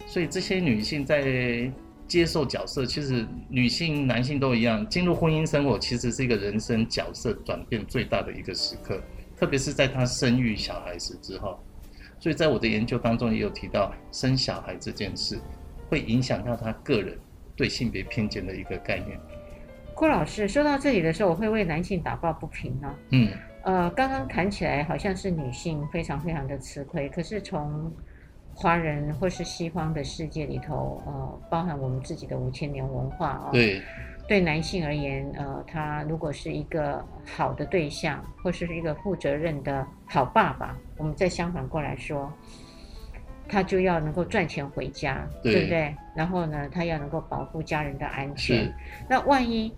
[0.06, 1.72] 所以这些女性在
[2.06, 9.02] 接受角色，其实女性、男性都一样，进入婚姻生活其实是一个人生角色转变最大的一个时刻，
[9.38, 11.58] 特别是在她生育小孩子之后。
[12.20, 15.40] 所以在我的研究当中也有提到，生小孩这件事
[15.88, 17.18] 会影响到她个人
[17.56, 19.18] 对性别偏见的一个概念。
[20.02, 22.92] 郭老师说到这里的时候，我会为男性打抱不平呢。
[23.12, 23.30] 嗯，
[23.62, 27.94] 呃，刚刚谈起来好像是女性非常非常的吃亏，可是从
[28.52, 33.80] 华人或是西方的世界里头，呃，包含我们自己的五千年文化啊，对，
[34.28, 42.34] 对男性而言，呃，他如果是一个好的对象，或是一个负责任的好爸爸，我们再相反过来说，
[43.48, 45.96] 他就要能够赚钱回家，对，对不对？
[46.16, 48.74] 然后呢，他要能够保护家人的安全。
[49.08, 49.72] 那万一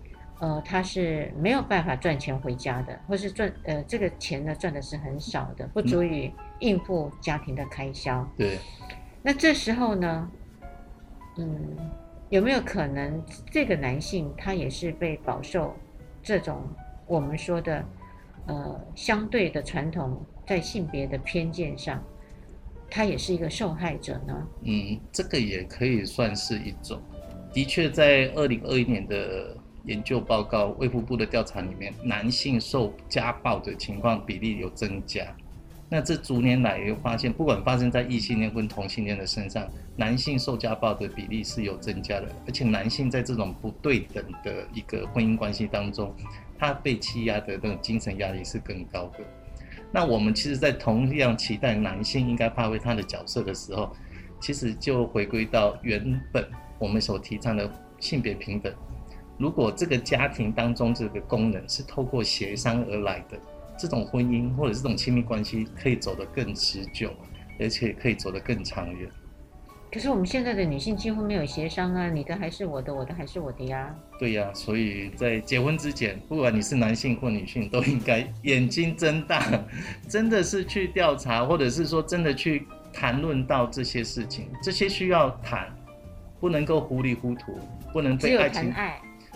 [0.44, 8.20] 呃，他是没有办法赚钱回家的，或是赚呃这个钱呢赚的是很少的，不足以应付家庭的开销。
[8.20, 8.58] 嗯、对，
[9.22, 10.30] 那这时候呢，
[11.38, 11.78] 嗯，
[12.28, 15.74] 有没有可能这个男性他也是被饱受
[16.22, 16.62] 这种
[17.06, 17.82] 我们说的
[18.44, 22.04] 呃相对的传统在性别的偏见上，
[22.90, 24.46] 他也是一个受害者呢？
[24.60, 27.00] 嗯，这个也可以算是一种。
[27.50, 29.56] 的确，在二零二一年的。
[29.84, 35.26] 研究报告，卫福部的调查里面，男性受家暴的情况比例有增加。
[35.90, 42.26] 那这逐年来又发现，不管发生在异性恋或同性恋的身上，男性受家暴的比例是有增加的。
[42.46, 46.12] 而且男性在这种不对等的一个婚姻关系当中，
[46.58, 49.20] 他被欺压的那种精神压力是更高的。
[49.92, 53.94] 那我们其实，在同样期待男性应该发挥他的角色的时候，
[54.40, 56.44] 其实就回归到原本
[56.78, 57.70] 我们所提倡的
[58.00, 58.72] 性别平等。
[59.38, 63.38] 如果这个家庭当中这个功能是透过协商而来的，
[63.76, 67.10] 这种婚姻或者这种亲密关系可以走得更持久，
[67.58, 69.10] 而且可以走得更长远。
[69.92, 73.94] 可是我们现在的女性几乎没有协商啊，你的还是我的，我的还是我的呀。
[74.18, 79.40] 对呀，所以在结婚之前，不管你是男性或女性，都应该眼睛睁大，
[80.08, 85.72] 真的是去调查，或者是说真的去谈论到这些事情，这些需要谈，
[86.40, 87.56] 不能够糊里糊涂，
[87.92, 88.72] 不能被爱情。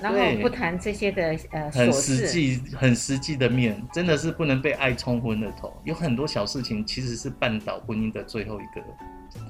[0.01, 5.73] 然后不谈这些的呃，很实际、很实际的面，真的是不能被爱冲昏了头。
[5.85, 8.83] 有很多小事情其实是绊倒婚姻的最后一个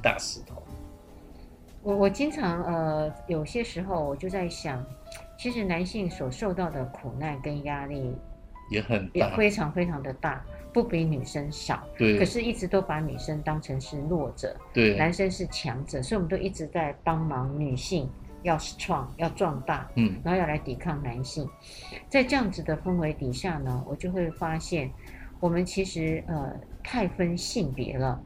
[0.03, 0.63] 大石头。
[1.83, 4.85] 我我经常呃，有些时候我就在想，
[5.39, 8.15] 其实男性所受到的苦难跟压力
[8.71, 11.83] 也很大，也非常非常的大，不比女生少。
[11.97, 12.19] 对。
[12.19, 18.09] 可是，一直都把女生当成是弱者，对，男生是强者，所以我们都一直在帮忙女性。
[18.49, 21.49] 要 strong，要壮大，嗯，然后要来抵抗男性，
[22.09, 24.91] 在这样子的氛围底下呢，我就会发现，
[25.39, 28.21] 我们其实呃太分性别了，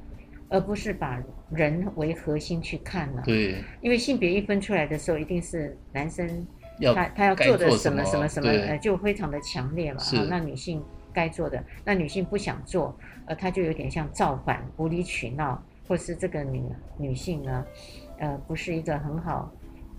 [0.49, 3.23] 而不是把人为核心去看了。
[3.25, 6.47] 对，因为性别一分出来的时候，一定是男生
[6.95, 9.99] 他他要做的什么什么什么，呃，就非常的强烈了。
[9.99, 10.17] 是。
[10.27, 10.83] 那女性
[11.13, 16.63] 该做的，那女性不想做，呃，他就有点像造反、无理取闹，或是这个女
[16.97, 17.67] 女性呢，
[18.19, 19.53] 呃，不是一个很好。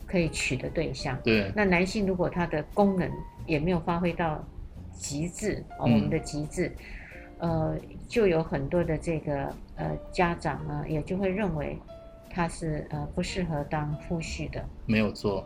[0.05, 1.51] 可以娶的对象，对。
[1.55, 3.09] 那男性如果他的功能
[3.45, 4.43] 也没有发挥到
[4.91, 6.71] 极致，哦，我们的极致，
[7.39, 11.77] 嗯，呃，就有很多的这个呃家长呢，也就会认为
[12.29, 14.63] 他是呃不适合当夫婿的。
[14.85, 15.45] 没有错，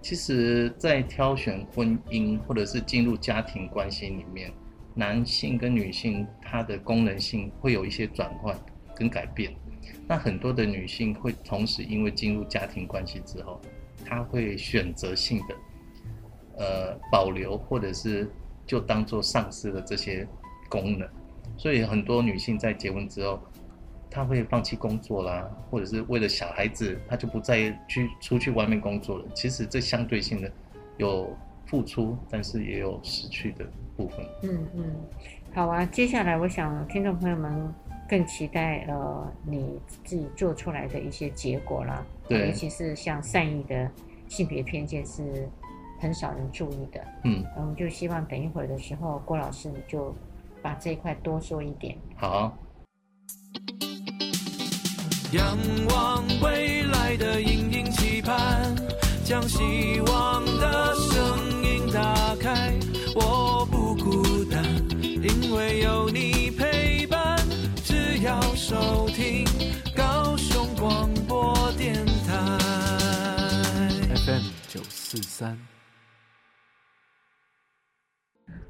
[0.00, 4.50] 其实，在挑选婚姻或者是进入家庭关系里面，
[4.94, 8.56] 男性跟女性他的功能性会有一些转换
[8.94, 9.52] 跟改变。
[10.08, 13.60] 那很多的女性会同时因为进入家庭关系之后。
[14.08, 15.54] 他会选择性的，
[16.58, 18.30] 呃，保留或者是
[18.64, 20.26] 就当做丧失了这些
[20.68, 21.08] 功能，
[21.56, 23.40] 所以很多女性在结婚之后，
[24.10, 29.24] 她会放弃工作啦，或者是为了小孩子，她就不再去出去外面工作了。
[29.34, 30.50] 其实这相对性的
[30.96, 33.66] 有付出，但是也有失去的
[33.96, 34.24] 部分。
[34.42, 34.96] 嗯嗯，
[35.52, 37.74] 好啊，接下来我想听众朋友们
[38.08, 42.06] 更期待呃你自己做出来的一些结果啦。
[42.28, 43.90] 对，尤其是像善意的
[44.28, 45.48] 性别偏见是
[46.00, 47.00] 很少人注意的。
[47.24, 50.14] 嗯，我们就希望等一会儿的时候，郭老师你就
[50.62, 51.96] 把这一块多说一点。
[52.16, 52.56] 好。
[55.32, 55.58] 仰
[55.88, 57.42] 望未来的
[57.90, 58.74] 期盼，
[59.24, 62.72] 将希望的声音打开。
[63.14, 64.64] 我不孤单，
[65.02, 67.36] 因为有你陪伴。
[67.82, 69.05] 只要收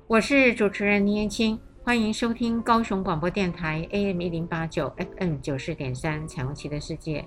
[0.09, 4.89] 我是主持人倪燕青，欢迎收听高雄广播电台 AM 一零八九
[5.19, 7.25] FM 九四点三彩虹旗的世界。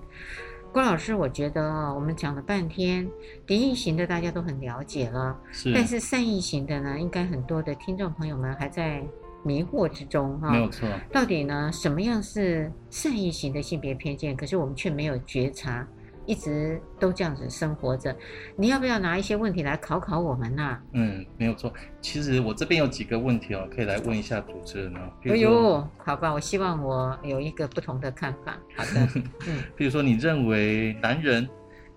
[0.72, 3.06] 郭老师，我觉得我们讲了半天，
[3.46, 9.04] 敌意型的大家都很了解了，是，但是善意型的呢，应该很多的听众朋友们还在
[9.44, 10.50] 迷惑之中哈。
[10.50, 14.34] 没有错，到底呢，什么样是善意型的性别偏见？
[14.38, 15.86] 可是我们却没有觉察。
[16.30, 18.16] 一直都这样子生活着，
[18.56, 20.84] 你要不要拿一些问题来考考我们呐、啊？
[20.94, 21.74] 嗯，没有错。
[22.02, 25.00] 其实我这边有几个问题哦，可以来问一下主持人哦。
[25.26, 28.60] 哎呦，好吧，我希望我有一个不同的看法。
[28.78, 29.08] 好的，
[29.48, 31.50] 嗯，比如说你认为男人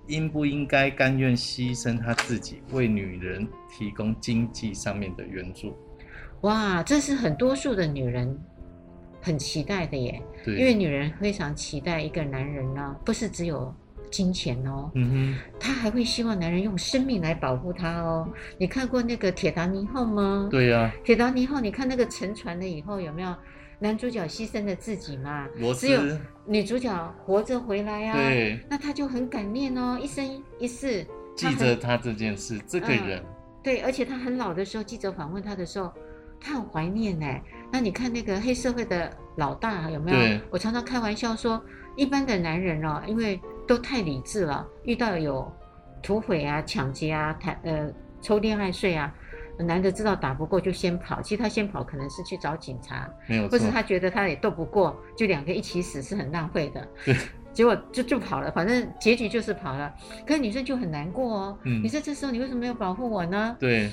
[0.07, 5.77] 应不应该甘愿牺牲他自己，为女人提供经济上面的援助？
[6.40, 8.35] 哇，这是很多数的女人
[9.21, 10.23] 很期待的耶。
[10.42, 13.71] 对，因为女人非常期待一个男人呢，不是只有。
[14.12, 18.29] 金钱哦，嗯哼，他还会希望男人用生命来保护他哦。
[18.59, 20.46] 你看过那个铁达尼号吗？
[20.51, 23.35] 对呀、啊，铁达尼号，你看那个沉船了以后有没有
[23.79, 25.48] 男主角牺牲了自己嘛？
[25.75, 26.01] 只有
[26.44, 28.14] 女主角活着回来啊。
[28.14, 30.25] 对，那他就很感念哦，一生
[30.59, 33.25] 一世记着他这件事，这个人、嗯。
[33.62, 35.90] 对，而且他很老的时候，记者访问他的时候，
[36.38, 37.27] 他很怀念呢。
[37.72, 40.40] 那你看那个黑社会的老大有没有？
[40.51, 41.62] 我常常开玩笑说，
[41.96, 45.51] 一般的男人哦，因为都太理智了，遇到有
[46.03, 49.12] 土匪啊、抢劫啊、谈呃抽恋爱税啊，
[49.59, 51.23] 男的知道打不过就先跑。
[51.23, 56.88] 其实他先跑可能是去找警察，没有错，或是他觉得他也斗不过，就两个一起死是很浪费的。
[57.04, 57.17] 对，
[57.52, 59.94] 结果就就跑了，反正结局就是跑了。
[60.27, 61.58] 可是女生就很难过哦。
[61.65, 63.56] 嗯，你说这时候你为什么没有保护我呢？
[63.58, 63.90] 对。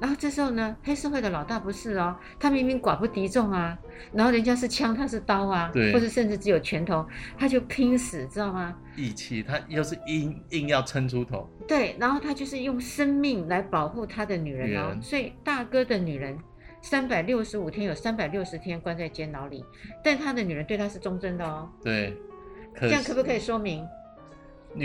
[0.00, 3.78] 然后这时候呢，黑社会的老大不是哦，他明明寡不敌众啊，
[4.12, 7.06] 然后人家是枪，他是刀啊，对，或者甚至只有拳头，
[7.38, 8.76] 他就拼死，知道吗？
[8.96, 11.48] 义气，他又是硬硬要撑出头。
[11.66, 16.38] 对，然后他就是用生命来保护他的女人哦，所以大哥的女人
[16.82, 19.64] 三百六十五天有三百六十天关在监牢里，
[20.02, 21.70] 但他的女人对他是忠贞的哦。
[21.82, 22.14] 对，
[22.80, 23.86] 这样可不可以说明？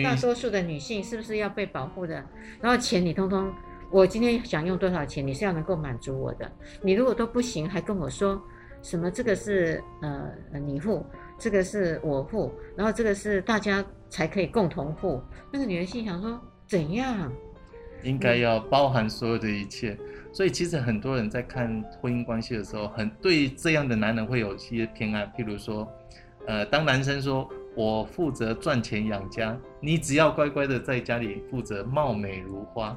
[0.03, 2.23] 大多数的女性是不是要被保护的？
[2.61, 3.51] 然后钱你通通，
[3.91, 6.51] 我今天想用多少钱，你是要能够满足我的。
[6.81, 8.39] 你如果都不行，还跟我说
[8.81, 10.29] 什么这个是呃
[10.59, 11.05] 你付，
[11.37, 15.21] 这个是我付，然后这个是大家才可以共同付。
[15.51, 17.31] 那个女人心想说怎样？
[18.03, 19.97] 应该要包含所有的一切。
[20.31, 25.25] 所以其实很多人在看婚姻关系的时候，很对这样的男人会有一些偏爱。
[25.35, 25.85] 譬如说，
[26.45, 32.95] 呃，当男生说我负责赚钱养家，你只要乖乖的在家里负责貌美如花、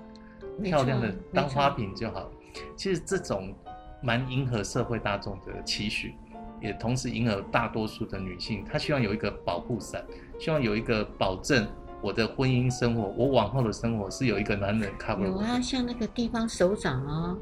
[0.62, 2.28] 漂亮的当花瓶就好。
[2.76, 3.54] 其实这种
[4.02, 6.14] 蛮迎合社会大众的期许，
[6.60, 10.04] 也同时迎合大多数的女性，她希望有一个保护伞，
[10.38, 11.66] 希望有一个保证。
[12.02, 15.22] 我的婚姻生活，我往后的生活是有一个男人 cover。
[15.24, 17.38] 有啊，像那个地方首长啊，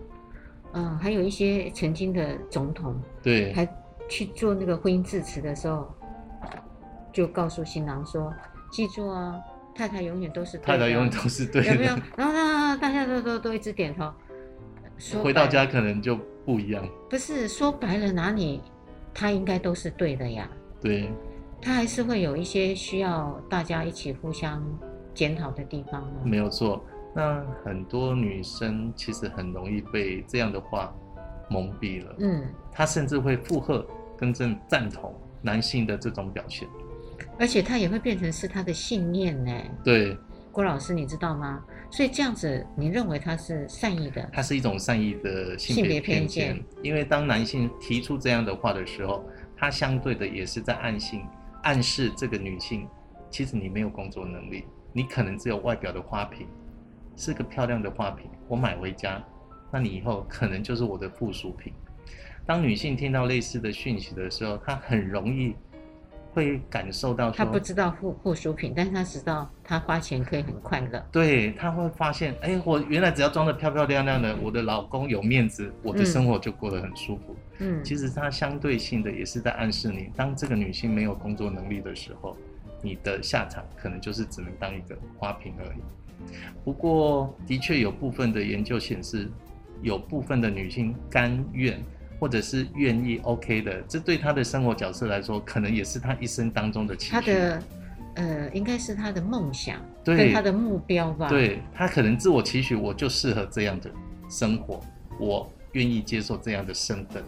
[0.75, 3.67] 嗯，还有一些曾经的总统，对，还
[4.07, 5.89] 去做那个婚姻致辞的时候，
[7.11, 8.31] 就告诉新郎说
[8.71, 9.41] ：“记住啊，
[9.75, 11.97] 太太永远都是对的，太太永远都是对的。”有没有？
[12.17, 14.13] 然后呢，大家都都都一直点头。
[15.23, 16.87] 回到家可能就不一样。
[17.09, 18.61] 不是说白了，哪里
[19.15, 20.49] 他应该都是对的呀？
[20.81, 21.11] 对。
[21.63, 24.65] 他还是会有一些需要大家一起互相
[25.13, 26.11] 检讨的地方。
[26.25, 26.83] 没有错，
[27.15, 30.91] 那很多女生其实很容易被这样的话
[31.51, 32.15] 蒙蔽了。
[32.19, 36.67] 嗯，她甚至会附和跟正赞同男性的这种表现，
[37.41, 39.51] 而且他也会变成是他的信念呢。
[39.83, 40.15] 对，
[40.53, 41.65] 郭老师，你知道吗？
[41.91, 44.29] 所以这样子，你认为他是善意的？
[44.31, 49.25] 他是一种善意的性别偏见，因为当男性提出这样的话的时候，
[49.57, 51.27] 他相对的也是在暗性。
[51.63, 52.87] 暗示这个女性，
[53.31, 56.47] 其实你没有工作能力，你可能只有外表的花瓶，
[57.17, 59.23] 是个漂亮的花瓶，我买回家，
[59.71, 61.73] 那你以后可能就是我的附属品。
[62.47, 65.55] 当女性听到类似的讯息的时候，她很容易
[66.33, 71.05] 会感受到，她不知道护护肤品，但是她知道她花钱可以很快乐。
[71.11, 77.37] 对，她会发现，哎，我原来只要装的漂漂亮亮的，我的老公有面子，我的生活就过得很舒服。
[77.59, 82.37] 嗯嗯，其实它相对性的也是在暗示你，当这个女性没有工作能力的时候，
[82.81, 86.33] 你的下场可能就是只能当一个花瓶而已。
[86.65, 89.29] 不过，的确有部分的研究显示，
[89.83, 91.83] 有部分的女性甘愿
[92.21, 97.13] 或者是愿意 OK 的，这对他的生活角色来说，可能也是他一生当中的期许。
[97.13, 97.63] 她的，
[98.15, 101.29] 呃，应该是他的梦想，对他的目标吧。
[101.29, 103.91] 对，他可能自我期许，我就适合这样的
[104.29, 104.81] 生活，
[105.19, 105.51] 我。
[105.75, 107.23] 愿意接受这样的身份。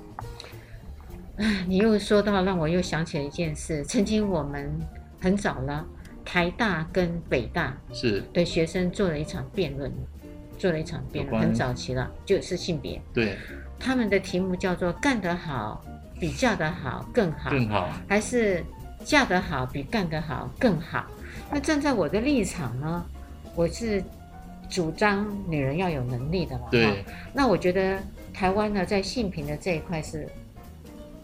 [1.69, 3.85] 你又说到，让我又想起了一件事。
[3.85, 4.69] 曾经我们
[5.21, 5.87] 很早了，
[6.25, 9.93] 台大跟北大是对学生做了一场辩论，
[10.59, 13.01] 做了一场辩论，很早期了，就是性别。
[13.15, 13.37] 对，
[13.83, 15.85] 他们的题目叫做“干得好
[16.21, 18.65] 比嫁得好更好”，更好，还是
[19.05, 21.05] 嫁得好比干得好更好？
[21.51, 23.05] 那站在我的立场呢，
[23.57, 24.03] 我是
[24.71, 26.69] 主张女人要有能力的嘛。
[26.71, 27.05] 对，
[27.35, 27.99] 那我觉得。
[28.35, 30.27] 台湾呢，在性平的这一块是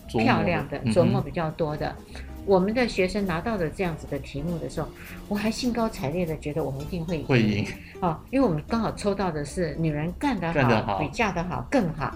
[0.09, 1.89] 漂亮的，琢磨比较多的。
[2.15, 4.87] 嗯、我们的学生拿到的这样子的题目的时候，
[5.27, 7.27] 我还兴高采烈的觉得我们一定会赢。
[7.27, 7.67] 会赢
[8.01, 10.53] 哦，因为我们刚好抽到的是女人干得
[10.85, 12.15] 好比嫁得好更好。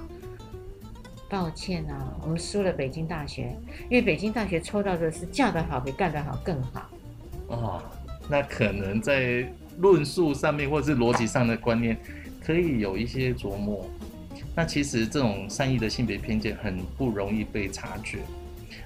[1.33, 3.57] 抱歉啊，我们输了北京大学，
[3.89, 6.91] 因为北京大学抽到的是嫁得好比干得好更好。
[7.47, 7.83] 哦，
[8.29, 11.97] 那可能在论述上面或者是逻辑上的观念
[12.45, 13.89] 可以有一些琢磨。
[14.55, 18.19] 那其实这种善意的性别偏见很不容易被察觉。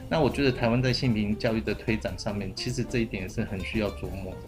[0.09, 4.39] 那我觉得台湾在性平教育的推展上面，其实这一点是很需要琢磨的。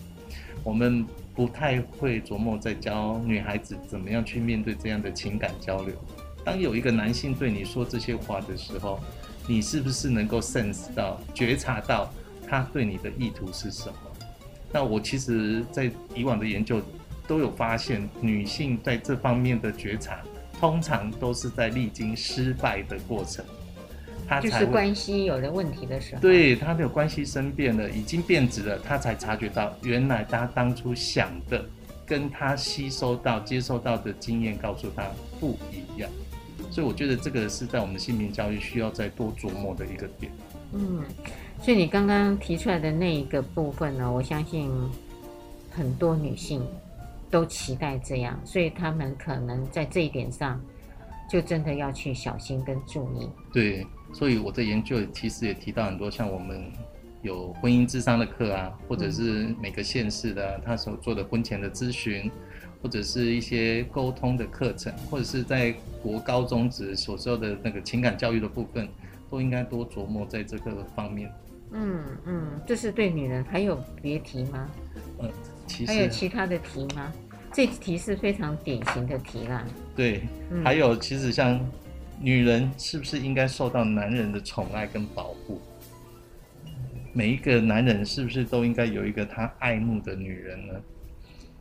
[0.62, 5.96] 我们不太会琢磨在教女孩子怎么样去面对这样的情感交流。
[6.50, 8.98] 当有一个男性对你说这些话的时候，
[9.46, 12.12] 你是不是能够 sense 到、觉察到
[12.48, 13.94] 他对你的意图是什么？
[14.72, 16.82] 那我其实，在以往的研究
[17.26, 20.20] 都有发现，女性在这方面的觉察。
[20.60, 23.44] 通常都是在历经失败的过程，
[24.26, 31.64] 他就是关系有了问题的时候，对他的关系生变了，已经变质了，他才察觉到原来他当初想的
[32.04, 36.10] 跟他吸收到、接受到的经验告诉他不一样，
[36.70, 40.30] 所以我觉得这个是在我们性平教育需要再多琢磨的一个点。
[40.72, 41.02] 嗯，
[41.62, 44.70] 所以你刚刚提出来的那一个部分呢，我相信
[45.70, 46.62] 很多女性。
[47.30, 50.58] 都期待这样，所以他们可能在这一点上，
[51.30, 53.28] 就真的要去小心跟注意。
[53.52, 56.72] 对，所以我的研究其实也提到很多，像我们
[57.20, 62.30] 有婚姻智商的课啊，或者是每个县市的、啊、他所做的婚前的咨询，
[62.82, 68.88] 或者是一些沟通的课程，或者是在国高中职所受的那个情感教育的部分，
[69.30, 71.32] 都应该多琢磨在这个方面。
[71.72, 74.70] 嗯嗯，这是对女人，还有别提吗？
[75.18, 75.28] 呃，
[75.66, 77.12] 其实还有其他的题吗？
[77.52, 79.66] 这题是非常典型的题啦。
[79.96, 81.58] 对，嗯、还有其实像
[82.20, 85.60] 女人是不是应该受到男人的宠爱跟保护？
[87.12, 90.74] 每一个男人是不是都应该有一个他爱慕的女人呢？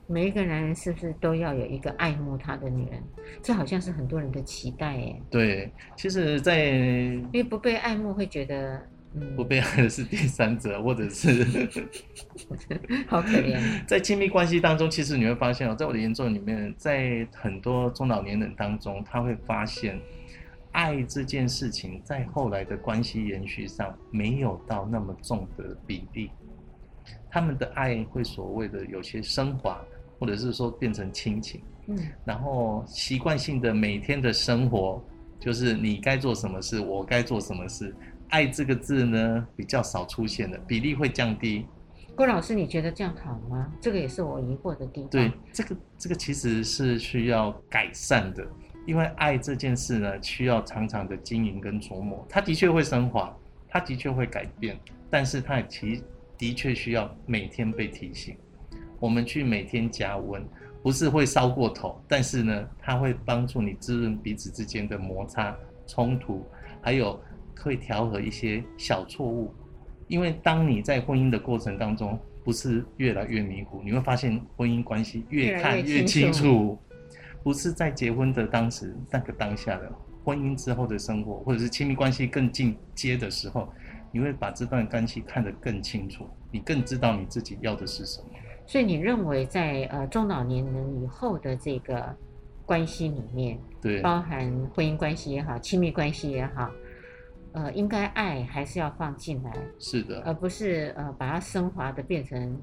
[0.09, 3.03] 每一个男人是不是都要有一个爱慕他的女人？
[3.43, 5.21] 这好像是很多人的期待耶。
[5.29, 8.81] 对，其实，在因为不被爱慕会觉得，
[9.13, 11.43] 嗯，不被爱的是第三者，或者是
[13.05, 13.59] 好可怜。
[13.85, 19.99] 在亲密关系当中，其实你会发现哦，在我的研究里面，在很多中老年人当中，他会发现，
[20.71, 26.31] 爱这件事情在后来的关系延续上没有到那么重的比例，
[27.29, 29.83] 他们的爱会所谓的有些升华。
[30.19, 35.03] 或者是说变成亲情，嗯，然后习惯性的每天的生活，
[35.39, 37.95] 就是你该做什么事，我该做什么事，
[38.29, 41.65] 爱这个字呢比较少出现的比例会降低。
[42.15, 43.71] 郭老师，你觉得这样好吗？
[43.79, 45.09] 这个也是我疑惑的地方。
[45.11, 48.43] 对，这个这个其实是需要改善的，
[48.87, 52.25] 因为爱这件事呢需要常常的经营跟琢磨。
[52.27, 53.31] 它的确会升华，
[53.67, 54.79] 它的确会改变，
[55.11, 56.03] 但是它也其
[56.39, 58.35] 的确需要每天被提醒。
[58.99, 60.43] 我们去每天加温，
[60.81, 66.45] 不是会烧过头，但是呢，它会帮助你滋润彼此之间的摩擦、冲突，
[66.81, 67.19] 还有
[67.53, 69.53] 可以调和一些小错误。
[70.07, 76.39] 因为当你在婚姻的过程当中，不是越来越迷糊，你会发现婚姻关系越看越清楚。
[76.39, 76.79] 清楚
[77.43, 79.91] 不是在结婚的当时那个当下的
[80.23, 83.67] 婚姻之后的生活，或者是亲密关系更进阶的时候，
[84.11, 88.27] 你会把这段关系看得更清楚，你更知道你自己要的是什么。
[88.67, 92.13] 所以你认为在呃中老年人以后的这个
[92.65, 96.69] 关系里面，对，包含婚姻关系也好，亲密关系也好，
[97.53, 102.61] 呃，应该爱还是要放进来，是的，而不是呃把它升华的变成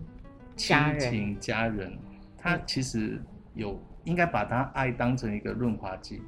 [0.54, 1.00] 家人。
[1.00, 1.98] 亲情家人，
[2.36, 3.18] 他其实
[3.54, 6.20] 有应该把他爱当成一个润滑剂，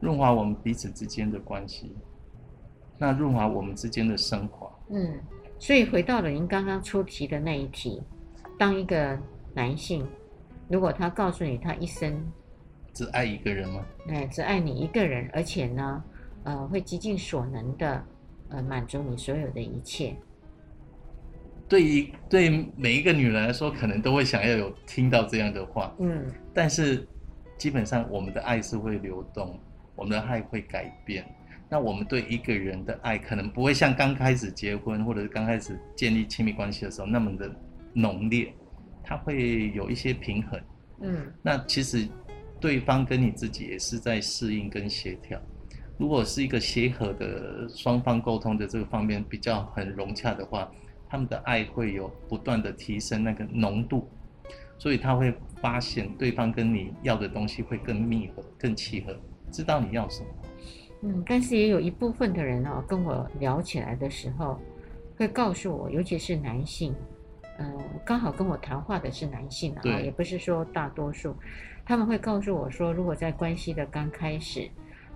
[0.00, 1.94] 润滑我们彼此之间的关系，
[2.96, 4.66] 那润滑我们之间的升华。
[4.88, 5.20] 嗯，
[5.58, 8.02] 所以回到了您刚刚出题的那一题。
[8.60, 9.18] 当一个
[9.54, 10.06] 男性，
[10.68, 12.30] 如果他告诉你他一生
[12.92, 13.82] 只爱一个人吗？
[14.08, 16.04] 哎，只爱你一个人，而且呢，
[16.44, 18.04] 呃，会极尽所能的，
[18.50, 20.14] 呃，满足你所有的一切。
[21.70, 25.94] 对于对每一个女人来说，可能都会想要有听到这样的话。
[25.98, 27.08] 嗯，但是
[27.56, 29.58] 基本上我们的爱是会流动，
[29.96, 31.24] 我们的爱会改变。
[31.66, 37.50] 那我们对一个人的爱，可能不会像刚开始结婚或者是刚开始建立亲密关系的时候那么的。
[37.92, 38.52] 浓烈，
[39.02, 40.60] 它会有一些平衡。
[41.02, 42.06] 嗯，那其实
[42.60, 45.40] 对方跟你自己也是在适应跟协调。
[45.96, 50.70] 如果是一个协和的双方沟通的这个方面比较很融洽的话，
[51.08, 54.08] 他们的爱会有不断的提升那个浓度，
[54.78, 59.14] 所以他会发现对方跟你要的东西会更密合、更契合，
[59.50, 60.26] 知道你要什么。
[61.02, 64.58] 嗯，但是也有一部分的人哦，跟我聊起来的时候，
[65.16, 66.94] 会告诉我，尤其是男性。
[67.60, 71.36] 嗯，刚好跟我谈话的是男性啊，也不是说大多数，
[71.84, 74.66] 他们会告诉我说，如果在关系的刚开始，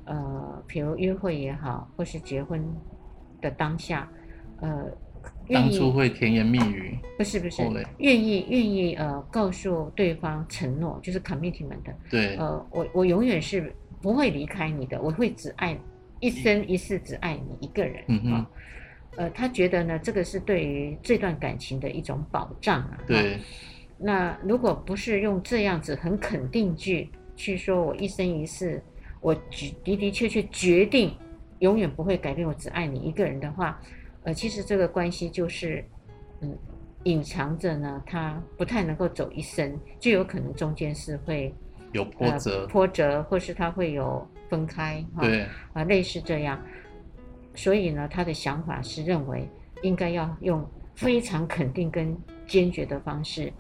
[0.05, 2.63] 呃，比如约会也好，或是结婚
[3.41, 4.07] 的当下，
[4.61, 4.85] 呃，
[5.49, 7.63] 当初会甜言蜜语，不是不是，
[7.97, 15.75] 愿意愿意呃告诉对方承诺，就是 commitment 的，对，呃，我我永远是不会离开你的，我会只爱
[16.21, 18.47] 一生一世只爱你一个人，嗯哼。
[19.17, 22.99] 呃，他觉得呢，这个是对于这段感情的一种保障啊。
[23.07, 23.39] 对。
[23.97, 28.83] 那如果不是用这样子很肯定句去说，我一生一世，
[29.21, 29.33] 我
[29.85, 31.17] 的的确确决定
[31.61, 33.81] 永远不会改变，我只爱你一个人的话，
[34.25, 35.85] 呃，其实这个关系就是，
[36.41, 36.59] 嗯，
[37.05, 41.55] 隐藏着呢，他不太能够走一生，就有可能中间是会
[41.93, 46.61] 有波折，呃、波折，或是他会有分开，对，啊、呃，类似这样。
[47.55, 49.49] 所以呢，他的想法是认为
[49.83, 53.53] 应该要用非常肯定跟坚决的方式，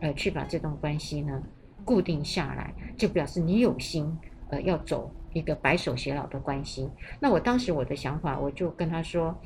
[0.00, 1.42] 呃，去把这段关系呢
[1.84, 4.16] 固定下来，就表示你有心，
[4.50, 6.88] 呃，要走一个白首偕老的关系。
[7.20, 9.36] 那我当时我的想法，我就跟他说，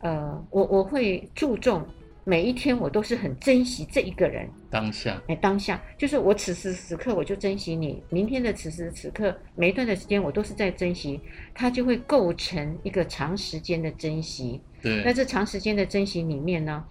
[0.00, 1.86] 呃，我我会注重。
[2.28, 11.18] 每一天我都是很珍惜这一个人当下，哎，当下就是我此时此刻我就珍惜你，明天的此时此刻每一段的时间我都是在珍惜，
[11.54, 14.60] 它就会构成一个长时间的珍惜。
[14.82, 16.84] 对，那这长时间的珍惜里面呢，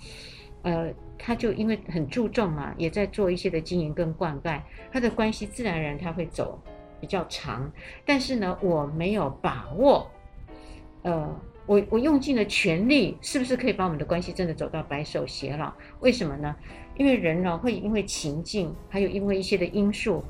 [0.63, 4.59] 呃，他就因为很注重嘛，也在做一些的经营跟灌溉，
[4.91, 6.59] 他的关系自然而然他会走
[6.99, 7.71] 比较长，
[8.03, 10.09] 但是呢，我没有把握，
[11.03, 11.39] 呃。
[11.67, 15.73] 我我用尽了全力，是不是可以把我们的关系真的走到白首偕老？
[15.99, 16.55] 为什么呢？
[16.97, 20.23] 因为人呢，会因为情境，还有因为一些的因素，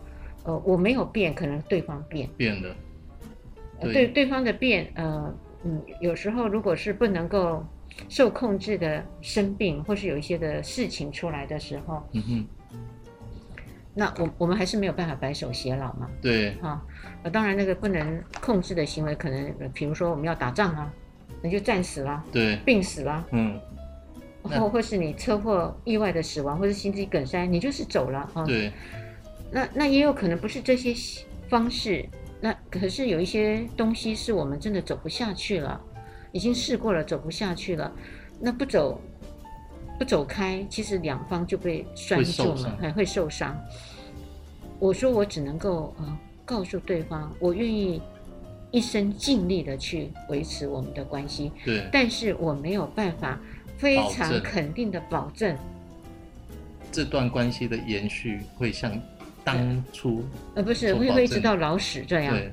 [0.43, 2.29] 呃，我没有变，可能对方变。
[2.37, 2.75] 变了。
[3.81, 7.63] 对，对对方的变，呃，嗯，有时候如果是不能够
[8.09, 12.47] 受控制的生病，或是有一些的事情出来的时候，嗯哼，
[13.93, 16.09] 那我我们还是没有办法白首偕老嘛。
[16.21, 16.81] 对，啊，
[17.23, 20.91] 呃，当然那个不能控制的行为，可能比如说我们要打仗啊，
[21.41, 23.59] 那就战死了，对，病死了，嗯，
[24.49, 28.45] 或或是你车祸意外的死亡，或是心肌梗塞，你就是走了啊。
[28.45, 28.71] 对，
[29.51, 30.93] 那那也有可能不是这些
[31.49, 32.07] 方式。
[32.41, 35.81] 那可是有一些东西是我们真的走不下去了，
[36.31, 37.91] 已经试过了，走不下去了。
[38.39, 39.01] 那不走，
[39.97, 43.57] 不走开，其实两方就被拴住了，还会受伤。
[44.77, 48.01] 我说我只能够呃告诉对方，我愿意
[48.69, 51.51] 一生尽力的去维持我们的关系。
[51.63, 51.87] 对。
[51.91, 53.39] 但是我没有办法
[53.77, 55.55] 非常肯定的保证，
[56.91, 58.99] 这段关系的延续会像。
[59.43, 60.23] 当初
[60.55, 62.51] 呃不是会会一直到老死这样，对，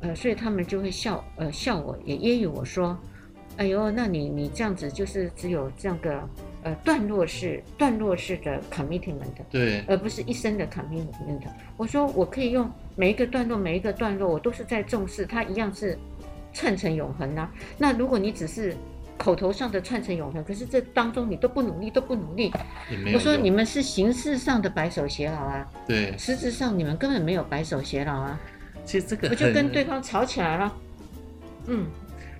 [0.00, 2.94] 呃所以他们就会笑呃笑我也揶揄我说，
[3.56, 6.28] 哎呦那你你这样子就是只有这样个
[6.64, 11.40] 呃段落式段落式的 commitment，对，而不是一生的 commitment。
[11.78, 15.98] 我说我可以用每一个段落每一个段落我都是在重视，它一样是
[16.52, 17.50] 称成永恒啊。
[17.78, 18.76] 那如果你只是。
[19.18, 22.52] 口头上的串成永恒，可是这当中你都不努力，都不努力。
[23.14, 28.38] 我说你们是形式上的白首偕老啊，对，实质上你们根本没有白首偕老啊。
[28.84, 30.72] 其实这个我就跟对方吵起来了。
[31.66, 31.86] 嗯，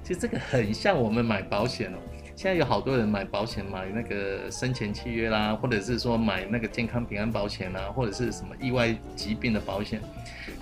[0.03, 1.97] 其实这个很像我们买保险哦。
[2.37, 10.03] 现在有好多人买保险，买那个生前契约啦，或者是说买那个健康平安保险啦，或者是什么意外疾病的保险。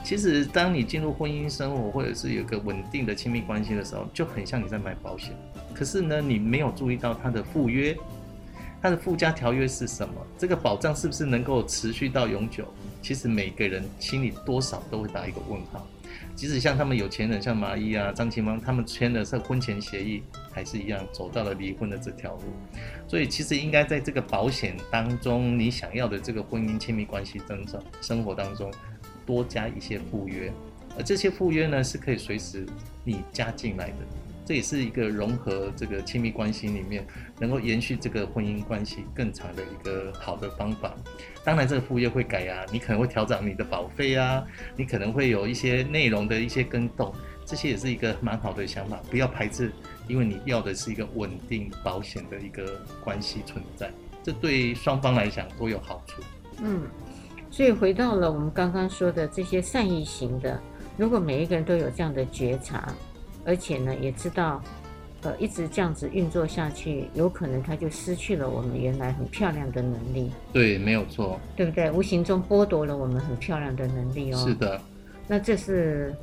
[0.05, 5.35] 其实当你进入婚姻生活，或者是有个稳定的亲密关系的时候，就很像你在买保险。
[5.75, 7.97] 可是呢，你没有注意到它的附约，
[8.81, 10.15] 它的附加条约是什么？
[10.39, 12.65] 这个保障是不是能够持续到永久？
[13.03, 15.87] 其实每个人心里多少都会打一个问号。
[16.37, 20.23] 即使像他们有钱人，像马伊啊、张清芳，他们签的是婚前协议，
[20.53, 22.43] 还是一样走到了离婚的这条路。
[23.07, 28.73] 所以，其实应该在这个保险当中，你想要的这个婚姻亲密关系增长生活当中，
[29.27, 30.53] 多加一些附约，
[30.97, 32.67] 而这些附约呢，是可以随时
[33.05, 33.97] 你加进来的。
[34.45, 37.07] 这也是一个融合这个亲密关系里面，
[37.41, 40.95] 能够延续这个婚姻关系更长的一个好的方法。
[41.43, 44.45] 当然，这个副业会改啊，你可能会调整你的保费啊，
[44.77, 47.15] 你可能会有一些内容的一些更动，
[47.47, 49.01] 这些也是一个蛮好的想法。
[49.11, 49.73] 不要排斥，
[50.07, 53.91] 因为你要的是一个稳定保险的一个关系存在，
[54.23, 56.23] 这对双方来讲都有好处。
[56.63, 56.83] 嗯，
[57.51, 60.61] 所以回到了我们刚刚说的这些善意型的，
[60.99, 62.93] 如果每一个人都有这样的觉察。
[63.45, 64.63] 而且呢，也知道，
[65.23, 70.31] 呃，一直这样子运作下去，有可能他就失去了我们原来很漂亮的能力。
[70.53, 71.91] 对，没有错，对不对？
[71.91, 74.37] 无形中剥夺了我们很漂亮的能力哦。
[74.37, 74.81] 是的。
[75.27, 76.15] 那这是，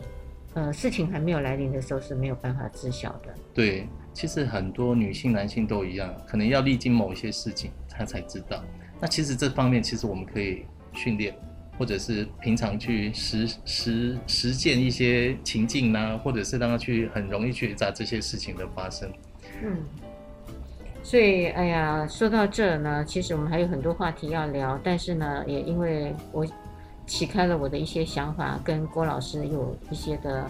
[0.54, 3.34] 呃，事情还没有来临的时候是没有办法知晓的。
[3.54, 8.64] 对，其实很多女性、男性都一样，可能要历经某一些事情，他才知道。
[9.00, 11.36] 那其实这方面，其实我们可以训练。
[11.82, 19.12] 或者是平常去实实实践一些情境啊，或者是让他去很容易觉察这些事情的发生。
[19.64, 19.78] 嗯，
[21.02, 26.46] 所以哎呀，说到这呢，其实我们还有很多话题要聊，但是呢，也因为我
[27.08, 30.48] 启开了我的一些想法，跟郭老师有一些的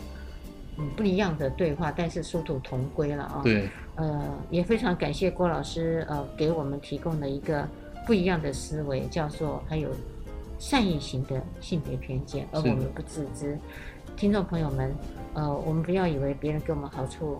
[0.77, 3.41] 嗯不一样的对话，但是殊途同归了啊、哦。
[3.41, 3.69] 对。
[3.95, 7.65] 呃，也非常感谢郭老师呃给我们提供了一个
[8.05, 9.87] 不一样的思维，叫做还有。
[10.61, 13.57] 善意型的性别偏见，而我们不自知。
[14.15, 14.95] 听众朋友们，
[15.33, 17.39] 呃，我们不要以为别人给我们好处，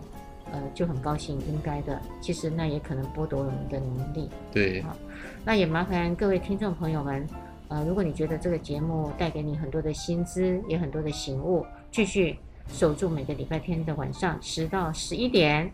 [0.50, 2.02] 呃，就很高兴，应该的。
[2.20, 4.28] 其实那也可能剥夺了我们的能力。
[4.50, 4.82] 对。
[4.82, 4.96] 好，
[5.44, 7.24] 那也麻烦各位听众朋友们，
[7.68, 15.70] 呃，如果你觉得这个节目带给你很多的薪资，也很多的醒悟，继续守住每个礼拜天的晚上十到十一点，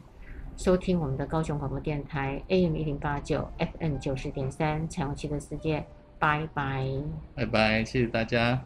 [0.58, 5.86] 收听我们的高雄广播电台 AM 一零八九 FM 九十点三彩虹七的世界。
[6.18, 6.84] 拜拜，
[7.34, 8.64] 拜拜，谢谢大家。